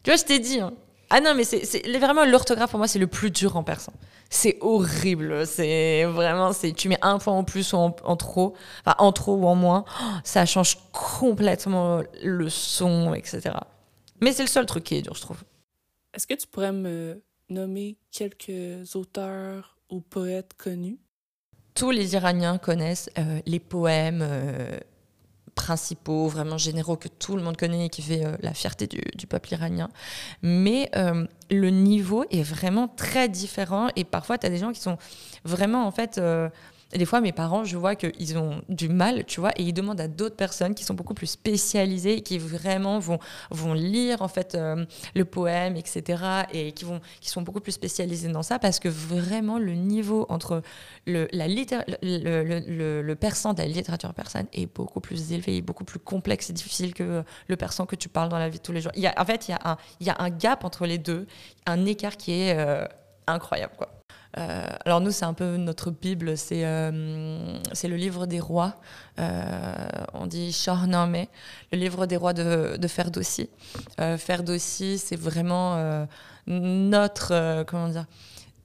Tu 0.03 0.12
vois, 0.12 0.15
je 0.15 0.24
t'ai 0.24 0.39
dit, 0.39 0.59
hein. 0.59 0.74
Ah 1.09 1.21
non, 1.21 1.33
mais 1.35 1.43
c'est 1.43 1.97
vraiment 1.97 2.25
l'orthographe 2.25 2.71
pour 2.71 2.79
moi, 2.79 2.88
c'est 2.88 3.00
le 3.00 3.07
plus 3.07 3.31
dur 3.31 3.55
en 3.57 3.63
persan. 3.63 3.93
C'est 4.29 4.57
horrible. 4.62 5.45
C'est 5.45 6.03
vraiment, 6.05 6.51
c'est 6.51 6.74
tu 6.74 6.89
mets 6.89 6.97
un 7.01 7.19
point 7.19 7.33
en 7.33 7.43
plus 7.43 7.74
ou 7.74 7.77
en, 7.77 8.15
trop, 8.15 8.55
enfin 8.81 8.95
en 8.97 9.12
trop 9.12 9.35
ou 9.35 9.45
en 9.45 9.55
moins, 9.55 9.85
ça 10.24 10.45
change 10.45 10.77
complètement 10.91 12.01
le 12.24 12.50
son, 12.50 13.13
etc. 13.13 13.51
Mais 14.21 14.33
c'est 14.33 14.43
le 14.43 14.50
seul 14.50 14.65
truc 14.65 14.83
qui 14.83 14.95
est 14.95 15.01
dur, 15.01 15.13
je 15.13 15.21
trouve. 15.21 15.43
Est-ce 16.13 16.25
que 16.25 16.33
tu 16.33 16.47
pourrais 16.47 16.71
me 16.71 17.21
nommer 17.50 17.97
quelques 18.12 18.95
auteurs 18.95 19.77
ou 19.89 20.01
poètes 20.01 20.53
connus? 20.57 20.97
Tous 21.75 21.91
les 21.91 22.13
Iraniens 22.13 22.57
connaissent 22.57 23.09
euh, 23.17 23.41
les 23.45 23.59
poèmes. 23.59 24.21
Euh, 24.24 24.79
principaux, 25.55 26.27
vraiment 26.27 26.57
généraux 26.57 26.97
que 26.97 27.07
tout 27.07 27.35
le 27.35 27.41
monde 27.41 27.57
connaît 27.57 27.85
et 27.85 27.89
qui 27.89 28.01
fait 28.01 28.25
euh, 28.25 28.35
la 28.41 28.53
fierté 28.53 28.88
du, 28.88 29.27
peuple 29.27 29.53
iranien. 29.53 29.89
Mais 30.43 30.89
euh, 30.95 31.25
le 31.50 31.69
niveau 31.69 32.25
est 32.29 32.43
vraiment 32.43 32.88
très 32.88 33.29
différent 33.29 33.88
et 33.95 34.03
parfois 34.03 34.38
tu 34.38 34.45
as 34.45 34.50
des 34.50 34.57
gens 34.57 34.71
qui 34.71 34.81
sont 34.81 34.97
vraiment 35.43 35.88
en 35.88 35.91
fait... 35.91 36.19
Et 36.94 36.98
des 36.98 37.06
fois, 37.06 37.20
mes 37.20 37.32
parents, 37.32 37.63
je 37.63 37.77
vois 37.77 37.96
qu'ils 37.96 38.38
ont 38.38 38.62
du 38.70 38.89
mal, 38.89 39.25
tu 39.25 39.39
vois, 39.39 39.51
et 39.58 39.63
ils 39.63 39.74
demandent 39.74 40.00
à 40.00 40.08
d'autres 40.08 40.36
personnes 40.36 40.75
qui 40.75 40.84
sont 40.84 40.94
beaucoup 40.94 41.15
plus 41.15 41.27
spécialisées, 41.27 42.22
qui 42.22 42.38
vraiment 42.38 43.00
vont, 43.00 43.20
vont 43.50 43.74
lire, 43.74 44.22
en 44.22 44.27
fait, 44.27 44.54
euh, 44.54 44.86
le 45.15 45.25
poème, 45.25 45.75
etc., 45.77 46.24
et 46.54 46.72
qui, 46.74 46.86
vont, 46.86 47.01
qui 47.22 47.30
sont 47.30 47.42
beaucoup 47.42 47.60
plus 47.60 47.72
spécialisées 47.72 48.30
dans 48.30 48.44
ça, 48.44 48.60
parce 48.60 48.80
que 48.80 48.88
vraiment, 48.88 49.58
le 49.58 49.74
niveau 49.74 50.27
entre 50.30 50.62
le, 51.08 51.27
la 51.32 51.48
le, 51.48 52.44
le, 52.44 53.01
le, 53.01 53.15
persan 53.15 53.54
de 53.54 53.62
la 53.62 53.68
littérature 53.68 54.13
persane 54.13 54.46
est 54.54 54.68
beaucoup 54.68 55.00
plus 55.00 55.32
élevé, 55.32 55.62
beaucoup 55.62 55.86
plus 55.86 56.00
complexe 56.00 56.50
et 56.50 56.54
difficile 56.54 56.94
que 56.94 57.24
le 57.48 57.56
persan 57.56 57.86
que 57.86 57.96
tu 57.96 58.10
parles 58.10 58.30
dans 58.30 58.39
la 58.39 58.50
vie 58.50 58.60
de 58.60 58.63
tous 58.63 58.72
les 58.72 58.82
jours. 58.82 58.92
Il 58.96 59.01
y 59.01 59.08
a, 59.08 59.13
en 59.18 59.25
fait, 59.25 59.48
il 59.48 59.51
y, 59.51 59.54
a 59.54 59.60
un, 59.63 59.77
il 60.00 60.08
y 60.08 60.10
a 60.10 60.15
un 60.20 60.30
gap 60.30 60.63
entre 60.63 60.86
les 60.86 60.98
deux, 60.98 61.25
un 61.65 61.86
écart 61.86 62.18
qui 62.18 62.34
est 62.34 62.58
euh, 62.58 62.86
incroyable, 63.27 63.74
quoi. 63.77 63.94
Euh, 64.38 64.65
alors 64.84 65.01
nous, 65.01 65.12
c'est 65.12 65.25
un 65.25 65.34
peu 65.34 65.58
notre 65.58 65.92
Bible, 65.92 66.38
c'est 66.38 66.65
euh, 66.65 66.92
le 67.84 67.96
livre 67.96 68.25
des 68.25 68.39
rois. 68.39 68.75
Euh, 69.20 69.74
on 70.13 70.27
dit 70.27 70.51
Shahnameh, 70.51 71.30
le 71.72 71.77
livre 71.77 72.06
des 72.06 72.18
rois 72.18 72.34
de, 72.34 72.77
de 72.77 72.88
Ferdowsi. 72.88 73.50
Ferdowsi, 73.98 74.98
c'est 74.98 75.15
vraiment 75.15 76.06
notre, 76.48 77.63
comment 77.63 77.89
dire, 77.89 78.06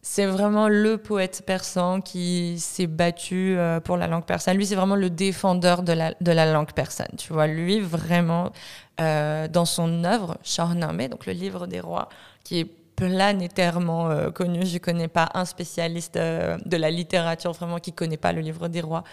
c'est 0.02 0.26
vraiment 0.26 0.68
le 0.68 0.96
poète 0.96 1.42
persan 1.46 2.00
qui 2.00 2.58
s'est 2.58 2.86
battu 2.86 3.56
pour 3.84 3.96
la 3.96 4.06
langue 4.06 4.24
persane. 4.24 4.56
Lui, 4.56 4.66
c'est 4.66 4.74
vraiment 4.74 4.96
le 4.96 5.10
défendeur 5.10 5.82
de 5.82 5.92
la, 5.92 6.14
de 6.20 6.32
la 6.32 6.50
langue 6.50 6.72
persane. 6.72 7.10
Tu 7.16 7.32
vois, 7.32 7.46
lui, 7.46 7.80
vraiment, 7.80 8.50
dans 8.98 9.64
son 9.64 10.04
œuvre, 10.04 10.36
Shahnameh, 10.42 11.08
donc 11.08 11.26
le 11.26 11.32
livre 11.32 11.66
des 11.66 11.80
rois, 11.80 12.08
qui 12.42 12.60
est 12.60 12.79
planétairement 13.00 14.10
euh, 14.10 14.30
connu. 14.30 14.66
Je 14.66 14.74
ne 14.74 14.78
connais 14.78 15.08
pas 15.08 15.30
un 15.34 15.44
spécialiste 15.44 16.16
euh, 16.16 16.58
de 16.66 16.76
la 16.76 16.90
littérature 16.90 17.52
vraiment 17.52 17.78
qui 17.78 17.90
ne 17.92 17.96
connaît 17.96 18.18
pas 18.18 18.32
le 18.32 18.42
livre 18.42 18.68
des 18.68 18.82
rois. 18.82 19.04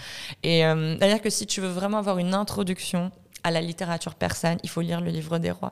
Et 0.44 0.66
euh, 0.66 1.18
que 1.24 1.30
si 1.30 1.48
tu 1.48 1.62
veux 1.62 1.70
vraiment 1.70 1.98
avoir 1.98 2.18
une 2.18 2.34
introduction 2.34 3.12
à 3.44 3.52
la 3.52 3.62
littérature 3.62 4.16
persane, 4.16 4.58
il 4.64 4.70
faut 4.70 4.82
lire 4.82 5.02
le 5.02 5.10
livre 5.10 5.40
des 5.40 5.52
rois. 5.52 5.72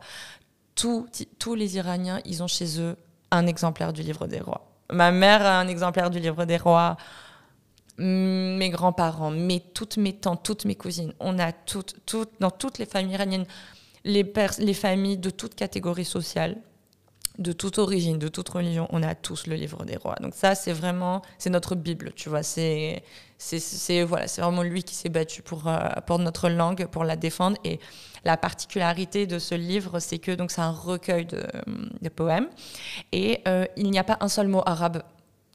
Tous, 0.76 1.08
tous 1.40 1.56
les 1.56 1.76
Iraniens, 1.76 2.22
ils 2.26 2.42
ont 2.42 2.48
chez 2.48 2.80
eux 2.80 2.96
un 3.32 3.48
exemplaire 3.48 3.92
du 3.92 4.02
livre 4.02 4.28
des 4.28 4.40
rois. 4.40 4.72
Ma 4.92 5.12
mère 5.12 5.46
a 5.46 5.60
un 5.60 5.68
exemplaire 5.68 6.10
du 6.10 6.20
livre 6.20 6.46
des 6.46 6.58
rois. 6.58 6.96
Mes 7.98 8.70
grands-parents, 8.70 9.32
mes, 9.32 9.62
toutes 9.62 9.98
mes 9.98 10.14
tantes, 10.14 10.44
toutes 10.44 10.66
mes 10.66 10.76
cousines, 10.76 11.14
on 11.22 11.40
a 11.40 11.54
toutes, 11.54 11.96
toutes 12.06 12.42
dans 12.42 12.52
toutes 12.52 12.78
les 12.78 12.86
familles 12.86 13.14
iraniennes, 13.14 13.46
les, 14.04 14.30
les 14.60 14.74
familles 14.74 15.18
de 15.18 15.30
toutes 15.30 15.56
catégories 15.56 16.04
sociales, 16.04 16.58
de 17.38 17.52
toute 17.52 17.80
origine, 17.80 18.18
de 18.18 18.28
toute 18.28 18.48
religion, 18.50 18.88
on 18.92 19.04
a 19.04 19.16
tous 19.16 19.48
le 19.48 19.56
livre 19.56 19.84
des 19.86 19.98
rois. 19.98 20.16
Donc 20.22 20.34
ça, 20.34 20.56
c'est 20.56 20.72
vraiment, 20.72 21.22
c'est 21.38 21.50
notre 21.50 21.76
Bible, 21.76 22.12
tu 22.16 22.30
vois. 22.30 22.44
C'est, 22.44 23.04
voilà, 24.04 24.28
c'est 24.28 24.42
vraiment 24.42 24.64
lui 24.64 24.84
qui 24.84 24.96
s'est 24.96 25.10
battu 25.10 25.42
pour, 25.42 25.68
euh, 25.68 25.78
pour 26.08 26.20
notre 26.20 26.50
langue, 26.50 26.88
pour 26.88 27.04
la 27.04 27.16
défendre. 27.16 27.58
Et 27.64 27.80
la 28.24 28.38
particularité 28.38 29.28
de 29.28 29.40
ce 29.40 29.56
livre, 29.56 30.00
c'est 30.00 30.20
que 30.20 30.32
donc 30.32 30.52
c'est 30.52 30.62
un 30.62 30.72
recueil 30.72 31.26
de, 31.26 32.10
poèmes 32.10 32.48
et 33.12 33.42
euh, 33.48 33.66
il 33.76 33.92
n'y 33.92 34.00
a 34.00 34.04
pas 34.04 34.18
un 34.22 34.30
seul 34.30 34.48
mot 34.48 34.62
arabe 34.66 35.04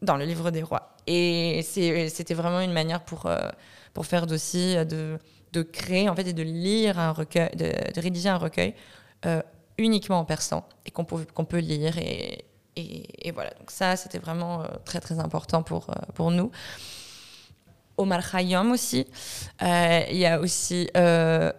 dans 0.02 0.16
le 0.16 0.24
livre 0.24 0.50
des 0.50 0.62
rois. 0.62 0.96
Et 1.06 1.62
c'était 1.62 2.34
vraiment 2.34 2.60
une 2.60 2.72
manière 2.72 3.02
pour, 3.02 3.26
euh, 3.26 3.38
pour 3.94 4.04
faire 4.04 4.26
d'aussi 4.26 4.76
de, 4.84 5.18
de 5.52 5.62
créer 5.62 6.08
en 6.08 6.14
fait 6.14 6.28
et 6.28 6.32
de 6.32 6.42
lire 6.42 6.98
un 6.98 7.12
recueil, 7.12 7.50
de 7.56 8.00
rédiger 8.00 8.28
un 8.28 8.36
recueil 8.36 8.74
uniquement 9.80 10.20
en 10.20 10.24
persan 10.24 10.64
et 10.86 10.90
qu'on 10.90 11.04
peut, 11.04 11.26
qu'on 11.34 11.44
peut 11.44 11.58
lire. 11.58 11.98
Et, 11.98 12.44
et, 12.76 13.30
voilà, 13.32 13.50
donc 13.58 13.70
ça, 13.70 13.96
c'était 13.96 14.18
vraiment 14.18 14.62
euh, 14.62 14.66
très, 14.84 15.00
très 15.00 15.18
important 15.18 15.62
pour, 15.62 15.90
euh, 15.90 15.94
pour 16.14 16.30
nous. 16.30 16.50
Omar 17.96 18.30
Khayyam 18.30 18.70
aussi. 18.72 19.06
Euh, 19.60 20.00
il 20.10 20.16
y 20.16 20.24
a 20.24 20.40
aussi 20.40 20.88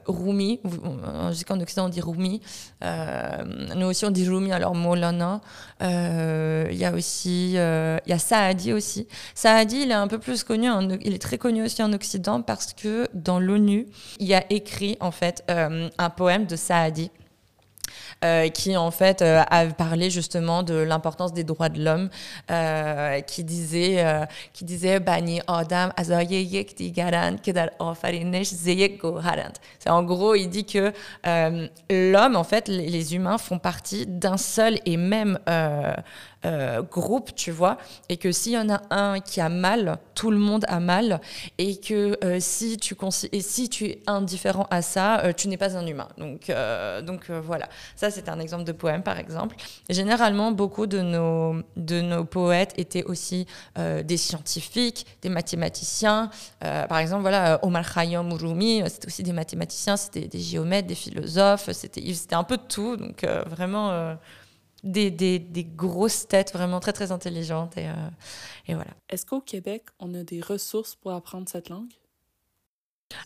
Rumi. 0.08 0.60
Je 0.64 1.34
sais 1.34 1.44
qu'en 1.44 1.60
Occident, 1.60 1.86
on 1.86 1.90
dit 1.90 2.02
Rumi. 2.02 2.42
nous 3.76 3.86
aussi, 3.86 4.06
on 4.06 4.10
dit 4.10 4.28
Rumi, 4.28 4.52
alors 4.52 4.74
Molana. 4.74 5.42
Il 5.82 6.76
y 6.76 6.86
a 6.86 6.94
aussi 6.94 7.52
il 7.52 8.10
y 8.10 8.14
a 8.14 8.18
Saadi 8.18 8.74
aussi. 8.74 9.08
Saadi, 9.36 9.82
il 9.84 9.92
est 9.92 9.94
un 9.94 10.08
peu 10.08 10.18
plus 10.18 10.44
connu, 10.44 10.68
il 11.02 11.14
est 11.14 11.22
très 11.22 11.38
connu 11.38 11.64
aussi 11.64 11.84
en 11.84 11.94
Occident 11.94 12.42
parce 12.42 12.74
que 12.74 13.08
dans 13.14 13.40
l'ONU, 13.40 13.86
il 14.18 14.26
y 14.26 14.34
a 14.34 14.44
écrit 14.52 14.98
en 15.00 15.12
fait 15.12 15.44
un 15.48 16.10
poème 16.10 16.48
de 16.48 16.56
Saadi 16.56 17.12
euh, 18.24 18.50
qui 18.50 18.78
en 18.78 18.92
fait 18.92 19.24
euh, 19.24 19.42
a 19.50 19.66
parlé 19.66 20.12
justement 20.12 20.62
de 20.62 20.76
l'importance 20.76 21.34
des 21.34 21.44
droits 21.44 21.70
de 21.70 21.84
l'homme, 21.84 22.10
euh, 22.52 23.20
qui 23.22 23.44
disait, 23.44 24.06
qui 24.54 24.64
disait 24.64 25.00
bani 25.00 25.42
adam 25.48 25.90
C'est 29.80 29.90
en 29.90 30.04
gros, 30.04 30.36
il 30.36 30.50
dit 30.50 30.66
que 30.66 30.94
l'homme, 31.90 32.36
en 32.36 32.44
fait, 32.44 32.68
les, 32.68 33.16
humains 33.16 33.40
font 33.40 33.58
partie 33.58 34.06
d'un 34.06 34.38
seul 34.38 34.78
et 34.86 34.98
même 34.98 35.40
euh, 36.44 36.82
groupe, 36.82 37.36
tu 37.36 37.52
vois, 37.52 37.78
et 38.10 38.18
que 38.18 38.32
s'il 38.32 38.54
y 38.54 38.58
en 38.58 38.68
a 38.72 38.82
un 38.90 39.20
qui 39.20 39.40
a 39.40 39.48
mal, 39.48 40.00
tout 40.16 40.32
le 40.32 40.40
monde 40.40 40.66
a 40.68 40.80
mal, 40.80 41.22
et 41.60 41.78
que 41.78 42.18
euh, 42.24 42.38
si, 42.40 42.78
tu 42.78 42.96
et 43.32 43.42
si 43.42 43.70
tu 43.70 43.86
es 43.86 44.00
indifférent 44.08 44.66
à 44.72 44.82
ça, 44.82 45.20
euh, 45.20 45.34
tu 45.34 45.50
n'es 45.50 45.58
pas 45.58 45.78
un 45.78 45.86
humain. 45.86 46.08
Donc, 46.18 46.52
donc 47.06 47.30
voilà, 47.30 47.70
ça 47.96 48.10
c'est 48.10 48.28
un 48.28 48.40
exemple 48.40 48.64
de 48.64 48.72
poème 48.72 49.04
par 49.04 49.20
exemple. 49.20 49.56
généralement, 49.90 50.52
beaucoup 50.52 50.88
de 50.88 51.02
nos, 51.02 51.62
de 51.76 52.02
nos 52.02 52.26
poètes 52.26 52.74
étaient 52.78 53.04
aussi 53.04 53.46
des 53.76 54.18
scientifiques, 54.18 55.06
des 55.22 55.30
mathématiciens. 55.30 56.32
par 56.60 56.98
exemple, 56.98 57.22
voilà, 57.22 57.60
Omar 57.64 57.94
Khayyam 57.94 58.32
ou 58.34 58.36
Rumi, 58.36 58.82
c'était 58.88 59.08
aussi 59.08 59.24
des 59.24 59.34
mathématiciens, 59.34 59.96
c'était 59.96 60.28
des 60.28 60.40
géomètres, 60.40 60.88
des 60.88 60.96
philosophes, 60.96 61.70
c'était 61.72 62.36
un 62.36 62.44
peu 62.44 62.58
de 62.58 62.64
tout. 62.68 62.98
Donc 62.98 63.26
vraiment 63.46 64.18
des, 64.84 65.12
des, 65.12 65.40
des, 65.40 65.64
grosses 65.64 66.28
têtes 66.28 66.54
vraiment 66.54 66.80
très 66.80 66.94
très 66.94 67.12
intelligentes 67.12 67.78
et, 67.78 67.88
euh, 67.88 68.10
et 68.68 68.74
voilà. 68.74 68.92
Est-ce 69.10 69.26
qu'au 69.26 69.42
Québec, 69.42 69.86
on 70.00 70.14
a 70.14 70.24
des 70.24 70.42
ressources 70.42 70.96
pour 70.96 71.12
apprendre 71.12 71.48
cette 71.50 71.70
langue? 71.70 71.92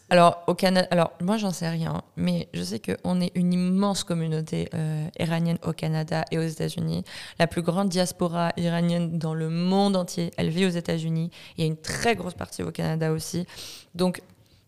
Alors, 0.10 0.44
au 0.48 0.54
Canada, 0.54 0.88
alors 0.92 1.12
moi 1.22 1.38
j'en 1.38 1.52
sais 1.52 1.70
rien, 1.70 2.02
mais 2.16 2.48
je 2.54 2.64
sais 2.64 2.80
qu'on 2.80 3.22
est 3.22 3.32
une 3.36 3.54
immense 3.54 4.04
communauté 4.04 4.70
euh, 4.74 5.08
iranienne 5.20 5.58
au 5.64 5.74
Canada 5.74 6.26
et 6.32 6.38
aux 6.38 6.46
États-Unis. 6.46 7.04
La 7.40 7.48
plus 7.48 7.62
grande 7.62 7.90
diaspora 7.90 8.52
iranienne 8.58 9.18
dans 9.18 9.34
le 9.34 9.50
monde 9.50 9.96
entier, 9.96 10.32
elle 10.38 10.50
vit 10.50 10.66
aux 10.66 10.70
États-Unis. 10.70 11.30
Il 11.58 11.62
y 11.62 11.64
a 11.64 11.68
une 11.68 11.78
très 11.78 12.16
grosse 12.16 12.34
partie 12.34 12.64
au 12.64 12.72
Canada 12.72 13.12
aussi. 13.12 13.46
Donc 13.94 14.22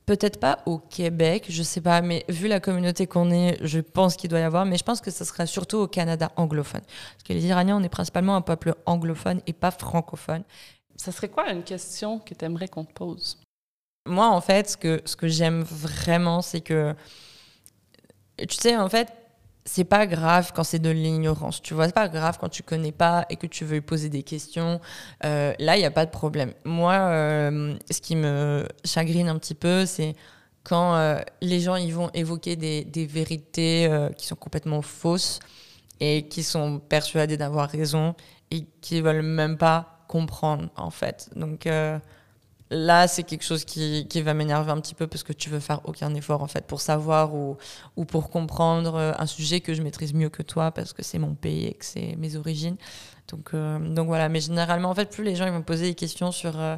Peut-être 0.08 0.40
pas 0.40 0.60
au 0.66 0.80
Québec, 0.80 1.48
je 1.50 1.62
sais 1.62 1.82
pas, 1.82 2.02
mais 2.02 2.24
vu 2.30 2.48
la 2.48 2.62
communauté 2.62 3.08
qu'on 3.08 3.30
est, 3.30 3.58
je 3.62 3.80
pense 3.82 4.16
qu'il 4.16 4.30
doit 4.30 4.40
y 4.40 4.44
avoir, 4.44 4.66
mais 4.66 4.78
je 4.78 4.84
pense 4.84 5.02
que 5.02 5.12
ce 5.12 5.26
sera 5.26 5.46
surtout 5.46 5.78
au 5.78 5.88
Canada 5.88 6.32
anglophone. 6.38 6.82
Parce 6.82 7.24
que 7.28 7.34
les 7.34 7.46
Iraniens, 7.46 7.78
on 7.78 7.84
est 7.84 7.90
principalement 7.90 8.38
un 8.38 8.42
peuple 8.42 8.74
anglophone 8.86 9.42
et 9.48 9.54
pas 9.54 9.70
francophone. 9.70 10.44
Ça 10.96 11.12
serait 11.12 11.28
quoi 11.28 11.52
une 11.52 11.64
question 11.64 12.20
que 12.20 12.34
tu 12.34 12.46
aimerais 12.46 12.70
qu'on 12.70 12.86
te 12.86 12.94
pose? 12.94 13.38
Moi, 14.08 14.26
en 14.26 14.40
fait, 14.40 14.70
ce 14.70 14.78
que, 14.78 15.02
ce 15.04 15.18
que 15.18 15.28
j'aime 15.28 15.62
vraiment, 15.64 16.42
c'est 16.42 16.62
que, 16.62 16.96
tu 18.38 18.56
sais, 18.56 18.78
en 18.78 18.88
fait, 18.88 19.14
c'est 19.68 19.84
pas 19.84 20.08
grave 20.08 20.54
quand 20.56 20.64
c'est 20.64 20.80
de 20.80 20.90
l'ignorance, 20.90 21.62
tu 21.62 21.74
vois, 21.74 21.88
c'est 21.88 21.94
pas 21.94 22.08
grave 22.08 22.38
quand 22.40 22.48
tu 22.48 22.64
connais 22.64 22.94
pas 22.94 23.26
et 23.30 23.36
que 23.36 23.48
tu 23.48 23.66
veux 23.66 23.82
poser 23.82 24.08
des 24.10 24.24
questions. 24.24 24.80
Euh, 25.26 25.54
là, 25.60 25.76
il 25.76 25.80
n'y 25.80 25.86
a 25.86 25.92
pas 25.92 26.06
de 26.06 26.12
problème. 26.12 26.54
Moi, 26.64 26.94
euh, 26.94 27.76
ce 27.92 28.00
qui 28.00 28.16
me 28.16 28.66
chagrine 28.86 29.28
un 29.28 29.38
petit 29.38 29.56
peu, 29.56 29.86
c'est 29.86 30.16
quand 30.64 30.96
euh, 30.96 31.20
les 31.42 31.60
gens 31.60 31.76
ils 31.76 31.94
vont 31.94 32.10
évoquer 32.14 32.56
des, 32.56 32.86
des 32.86 33.06
vérités 33.06 33.90
qui 34.18 34.26
sont 34.26 34.36
complètement 34.36 34.82
fausses 34.82 35.40
et 36.00 36.28
qui 36.30 36.44
sont 36.44 36.80
persuadés 36.80 37.38
d'avoir 37.38 37.70
raison 37.70 38.16
et 38.52 38.66
qui 38.82 39.02
veulent 39.02 39.22
même 39.22 39.58
pas 39.58 40.06
comprendre 40.08 40.70
en 40.78 40.92
fait. 40.92 41.30
Donc 41.36 41.68
là, 42.70 43.08
c'est 43.08 43.24
quelque 43.24 43.44
chose 43.44 43.66
qui, 43.66 44.08
qui 44.08 44.22
va 44.22 44.34
m'énerver 44.34 44.72
un 44.72 44.80
petit 44.82 44.96
peu 44.96 45.08
parce 45.08 45.24
que 45.24 45.34
tu 45.34 45.50
veux 45.50 45.60
faire 45.60 45.82
aucun 45.86 46.14
effort 46.16 46.44
en 46.44 46.48
fait 46.48 46.66
pour 46.66 46.82
savoir 46.82 47.34
ou, 47.34 47.58
ou 47.96 48.06
pour 48.06 48.30
comprendre 48.30 48.96
euh, 48.96 49.14
un 49.18 49.26
sujet 49.26 49.62
que 49.62 49.74
je 49.74 49.82
maîtrise 49.82 50.14
mieux 50.14 50.30
que 50.30 50.44
toi 50.44 50.72
parce 50.72 50.94
que 50.94 51.04
c'est 51.04 51.20
mon 51.20 51.34
pays 51.34 51.68
et 51.68 51.74
que 51.74 51.86
c'est 51.86 52.16
mes 52.18 52.36
origines. 52.36 52.78
Donc, 53.30 53.52
euh, 53.54 53.80
donc 53.80 54.08
voilà, 54.08 54.30
mais 54.30 54.42
généralement, 54.42 54.90
en 54.90 54.96
fait, 54.96 55.10
plus 55.10 55.24
les 55.24 55.36
gens 55.36 55.46
ils 55.46 55.52
vont 55.52 55.62
poser 55.62 55.88
des 55.88 55.96
questions 55.96 56.32
sur 56.32 56.60
euh, 56.60 56.78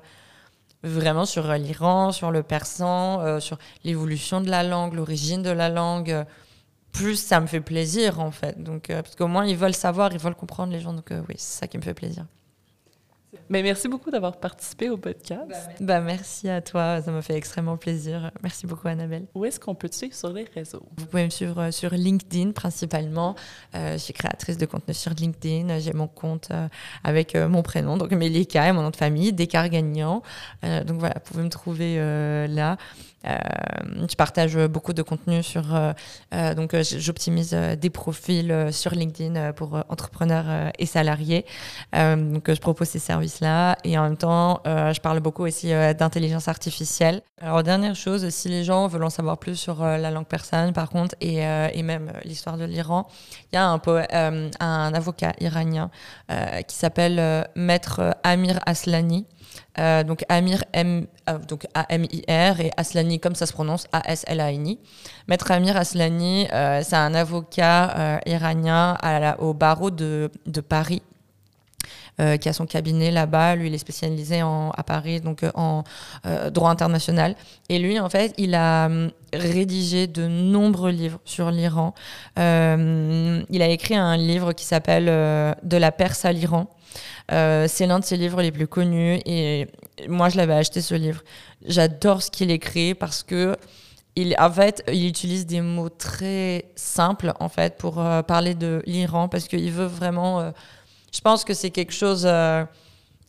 vraiment 0.84 1.26
sur 1.26 1.52
l'Iran, 1.54 2.12
sur 2.12 2.32
le 2.32 2.44
persan, 2.44 3.40
sur 3.40 3.58
l'évolution 3.84 4.42
de 4.42 4.50
la 4.50 4.64
langue, 4.64 4.94
l'origine 4.94 5.44
de 5.44 5.50
la 5.50 5.70
langue. 5.70 6.26
plus 6.92 7.18
ça 7.18 7.40
me 7.40 7.48
fait 7.48 7.62
plaisir 7.62 8.20
en 8.20 8.32
fait. 8.32 8.62
Donc, 8.64 8.88
parce 8.88 9.16
qu'au 9.16 9.28
moins 9.28 9.46
ils 9.46 9.58
veulent 9.58 9.76
savoir, 9.76 10.14
ils 10.14 10.20
veulent 10.20 10.36
comprendre 10.36 10.72
les 10.72 10.80
gens. 10.80 10.94
Donc 10.94 11.10
oui, 11.12 11.36
c'est 11.38 11.60
ça 11.62 11.68
qui 11.68 11.78
me 11.78 11.84
fait 11.84 11.94
plaisir. 11.94 12.26
Mais 13.50 13.64
merci 13.64 13.88
beaucoup 13.88 14.12
d'avoir 14.12 14.38
participé 14.38 14.90
au 14.90 14.98
podcast. 14.98 15.52
Bah, 15.80 16.02
merci 16.02 16.50
à 16.50 16.62
toi, 16.62 17.02
ça 17.02 17.12
m'a 17.12 17.22
fait 17.22 17.36
extrêmement 17.36 17.78
plaisir. 17.78 18.32
Merci 18.42 18.66
beaucoup, 18.66 18.88
Annabelle. 18.88 19.26
Où 19.36 19.46
est-ce 19.46 19.60
qu'on 19.60 19.76
peut 19.76 19.90
te 19.90 19.96
suivre 19.96 20.16
sur 20.16 20.32
les 20.32 20.46
réseaux? 20.56 20.84
Vous 20.98 21.06
pouvez 21.06 21.26
me 21.26 21.30
suivre 21.30 21.60
euh, 21.60 21.72
sur 21.72 21.92
LinkedIn 21.92 22.52
principalement. 22.52 23.36
Euh, 23.76 23.94
je 23.94 23.98
suis 23.98 24.14
créatrice 24.14 24.58
de 24.58 24.66
contenu 24.66 24.94
sur 24.94 25.14
LinkedIn. 25.14 25.80
J'ai 25.80 25.94
mon 25.94 26.08
compte 26.08 26.50
euh, 26.52 26.68
avec 27.04 27.36
mon 27.36 27.62
prénom, 27.62 27.98
donc 27.98 28.12
Melika 28.12 28.68
et 28.68 28.72
mon 28.72 28.82
nom 28.82 28.90
de 28.90 28.96
famille, 28.96 29.34
Descartes 29.34 29.70
Gagnant. 29.70 30.22
donc 30.64 31.00
voilà, 31.00 31.16
vous 31.16 31.32
pouvez 31.32 31.44
me 31.44 31.50
trouver 31.50 31.98
là. 32.48 32.78
Euh, 33.26 33.38
je 34.10 34.16
partage 34.16 34.58
beaucoup 34.68 34.94
de 34.94 35.02
contenu 35.02 35.44
sur. 35.44 35.76
Euh, 35.76 35.94
euh, 36.34 36.54
donc, 36.54 36.76
j'optimise 36.82 37.52
des 37.52 37.90
profils 37.90 38.70
sur 38.72 38.92
LinkedIn 38.92 39.54
pour 39.54 39.84
entrepreneurs 39.90 40.72
et 40.78 40.86
salariés. 40.86 41.46
donc, 41.94 42.52
je 42.52 42.60
propose 42.60 42.88
ces 42.90 43.00
services-là. 43.00 43.78
Et 43.84 43.98
en 43.98 44.04
même 44.04 44.18
temps, 44.18 44.62
je 44.66 45.00
parle 45.00 45.20
beaucoup 45.20 45.44
aussi 45.44 45.70
d'intelligence 45.70 46.48
artificielle. 46.48 47.22
Alors, 47.42 47.64
dernière 47.64 47.96
chose, 47.96 48.28
si 48.30 48.50
les 48.50 48.64
gens 48.64 48.88
veulent 48.88 49.04
en 49.04 49.10
savoir 49.10 49.38
plus 49.38 49.56
sur 49.56 49.84
la 49.84 50.12
langue 50.12 50.28
persane, 50.28 50.74
par 50.74 50.90
contre, 50.90 51.16
et, 51.22 51.38
et 51.38 51.84
même 51.84 52.12
l'histoire 52.24 52.58
de 52.58 52.66
l'Iran, 52.66 53.08
il 53.52 53.56
y 53.56 53.60
a 53.60 53.68
un, 53.68 54.50
un 54.60 54.94
avocat 54.94 55.34
iranien 55.40 55.90
qui 56.68 56.76
s'appelle 56.76 57.48
Maître 57.56 58.16
Amir 58.24 58.60
Aslani. 58.66 59.26
Euh, 59.78 60.04
donc 60.04 60.26
Amir 60.30 60.64
M, 60.74 61.06
euh, 61.30 61.38
donc 61.48 61.68
A-M-I-R 61.74 62.60
et 62.60 62.72
Aslani 62.76 63.20
comme 63.20 63.36
ça 63.36 63.46
se 63.46 63.54
prononce 63.54 63.88
A-S-L-A-N-I. 63.92 64.80
Maître 65.28 65.52
Amir 65.52 65.78
Aslani, 65.78 66.48
euh, 66.52 66.82
c'est 66.84 66.96
un 66.96 67.14
avocat 67.14 68.20
iranien 68.26 68.98
au 69.40 69.54
barreau 69.54 69.92
de, 69.92 70.32
de 70.46 70.62
Paris. 70.62 71.02
Qui 72.42 72.50
a 72.50 72.54
son 72.54 72.66
cabinet 72.66 73.12
là-bas. 73.12 73.56
Lui, 73.56 73.68
il 73.68 73.74
est 73.74 73.80
spécialisé 73.80 74.42
à 74.42 74.84
Paris, 74.86 75.22
donc 75.22 75.46
en 75.56 75.84
droit 76.52 76.70
international. 76.70 77.36
Et 77.70 77.80
lui, 77.80 78.00
en 78.00 78.10
fait, 78.10 78.34
il 78.38 78.56
a 78.56 78.88
hum, 78.88 79.12
rédigé 79.34 80.08
de 80.08 80.28
nombreux 80.28 80.92
livres 80.92 81.20
sur 81.26 81.52
l'Iran. 81.52 81.94
il 82.38 83.62
a 83.62 83.68
écrit 83.68 83.96
un 83.96 84.18
livre 84.18 84.54
qui 84.54 84.66
s'appelle 84.66 85.06
De 85.06 85.78
la 85.78 85.92
Perse 85.92 86.26
à 86.26 86.32
l'Iran. 86.34 86.68
Euh, 87.32 87.68
c'est 87.68 87.86
l'un 87.86 88.00
de 88.00 88.06
ses 88.06 88.18
livres 88.18 88.42
les 88.42 88.52
plus 88.52 88.68
connus 88.68 89.20
et 89.26 89.68
moi 90.08 90.30
je 90.30 90.38
l'avais 90.38 90.54
acheté 90.54 90.82
ce 90.82 90.96
livre. 90.96 91.22
J'adore 91.66 92.24
ce 92.24 92.32
qu'il 92.32 92.52
écrit 92.52 92.96
parce 92.96 93.24
que 93.24 93.56
il, 94.16 94.36
en 94.40 94.52
fait, 94.52 94.84
il 94.92 95.08
utilise 95.08 95.46
des 95.46 95.62
mots 95.62 95.90
très 95.90 96.66
simples 96.76 97.34
en 97.40 97.48
fait 97.48 97.78
pour 97.78 98.00
euh, 98.00 98.22
parler 98.24 98.56
de 98.56 98.82
l'Iran 98.86 99.28
parce 99.28 99.48
qu'il 99.48 99.72
veut 99.72 99.86
vraiment. 99.86 100.42
Euh, 100.42 100.52
je 101.12 101.22
pense 101.22 101.44
que 101.44 101.54
c'est 101.54 101.70
quelque 101.70 101.94
chose. 101.94 102.28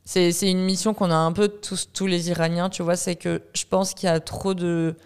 c'est 0.04 0.50
une 0.50 0.64
mission 0.64 0.94
qu'on 0.94 1.10
a 1.10 1.16
un 1.16 1.32
peu 1.32 1.48
tous, 1.48 1.88
tous 1.92 2.06
les 2.06 2.30
Iraniens, 2.30 2.68
tu 2.68 2.82
vois. 2.82 2.96
C'est 2.96 3.16
que 3.16 3.42
je 3.54 3.64
pense 3.68 3.94
qu'il 3.94 4.06
y 4.08 4.10
a 4.12 4.20
trop 4.20 4.54
de 4.54 4.96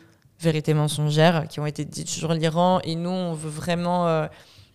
vérités 0.41 0.75
mensongères 0.75 1.47
qui 1.49 1.61
ont 1.61 1.67
été 1.67 1.85
dites 1.85 2.09
sur 2.09 2.35
l'Iran 2.35 2.81
et 2.85 2.95
nous, 2.97 3.11
on 3.11 3.35
veut 3.35 3.51
vraiment 3.51 4.29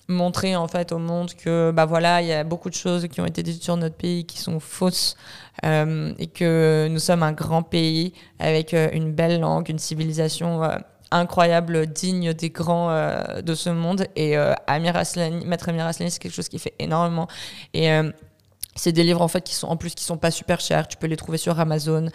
montrer 0.09 0.55
en 0.55 0.67
fait 0.67 0.91
au 0.91 0.97
monde 0.97 1.33
que 1.33 1.71
bah 1.71 1.85
voilà 1.85 2.21
il 2.21 2.27
y 2.27 2.33
a 2.33 2.43
beaucoup 2.43 2.69
de 2.69 2.75
choses 2.75 3.07
qui 3.07 3.21
ont 3.21 3.25
été 3.25 3.43
dites 3.43 3.63
sur 3.63 3.77
notre 3.77 3.95
pays 3.95 4.25
qui 4.25 4.39
sont 4.39 4.59
fausses 4.59 5.15
euh, 5.65 6.13
et 6.17 6.27
que 6.27 6.87
nous 6.89 6.99
sommes 6.99 7.23
un 7.23 7.31
grand 7.31 7.63
pays 7.63 8.13
avec 8.39 8.73
euh, 8.73 8.89
une 8.91 9.13
belle 9.13 9.39
langue 9.39 9.69
une 9.69 9.79
civilisation 9.79 10.63
euh, 10.63 10.77
incroyable 11.11 11.87
digne 11.87 12.33
des 12.33 12.49
grands 12.49 12.89
de 13.41 13.55
ce 13.55 13.69
monde 13.69 14.05
et 14.15 14.37
Amir 14.67 14.95
Aslani 14.95 15.45
maître 15.45 15.69
Amir 15.69 15.85
Aslani 15.85 16.11
c'est 16.11 16.19
quelque 16.19 16.35
chose 16.35 16.49
qui 16.49 16.59
fait 16.59 16.73
énormément 16.79 17.27
et 17.73 17.89
c'est 18.75 18.91
des 18.91 19.03
livres 19.03 19.21
en 19.21 19.27
fait 19.27 19.41
qui 19.41 19.55
sont 19.55 19.67
en 19.67 19.77
plus 19.77 19.95
qui 19.95 20.03
sont 20.03 20.17
pas 20.17 20.31
super 20.31 20.59
chers 20.59 20.87
tu 20.87 20.97
peux 20.97 21.07
les 21.07 21.17
trouver 21.17 21.37
sur 21.37 21.59
Amazon 21.59 22.09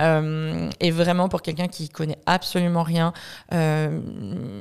euh, 0.00 0.70
et 0.80 0.90
vraiment, 0.90 1.28
pour 1.28 1.42
quelqu'un 1.42 1.68
qui 1.68 1.88
connaît 1.88 2.18
absolument 2.26 2.82
rien, 2.82 3.12
euh, 3.52 4.00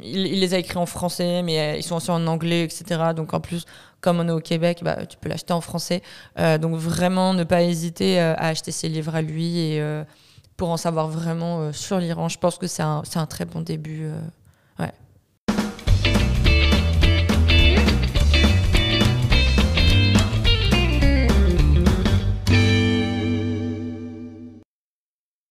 il, 0.04 0.40
les 0.40 0.54
a 0.54 0.58
écrits 0.58 0.78
en 0.78 0.86
français, 0.86 1.42
mais 1.44 1.60
euh, 1.60 1.78
ils 1.78 1.84
sont 1.84 1.96
aussi 1.96 2.12
en 2.12 2.26
anglais, 2.28 2.64
etc. 2.64 3.14
Donc 3.16 3.34
en 3.34 3.40
plus, 3.40 3.66
comme 4.02 4.20
on 4.20 4.28
est 4.28 4.32
au 4.32 4.40
Québec, 4.40 4.80
bah, 4.84 5.06
tu 5.06 5.18
peux 5.18 5.30
l'acheter 5.30 5.54
en 5.54 5.62
français. 5.62 6.02
donc 6.38 6.76
vraiment, 6.76 7.34
ne 7.34 7.44
pas 7.44 7.64
hésiter 7.64 8.20
à 8.20 8.48
acheter 8.48 8.72
ses 8.72 8.90
livres 8.90 9.16
à 9.16 9.22
lui 9.22 9.60
et 9.60 10.04
pour 10.60 10.70
en 10.70 10.78
savoir 10.78 11.08
vraiment 11.08 11.72
sur 11.72 11.98
l'Iran. 12.00 12.30
Je 12.30 12.38
pense 12.38 12.58
que 12.58 12.68
c'est 12.68 12.84
un, 12.84 13.26
très 13.28 13.46
bon 13.46 13.62
début. 13.62 14.08
ouais. 14.78 14.92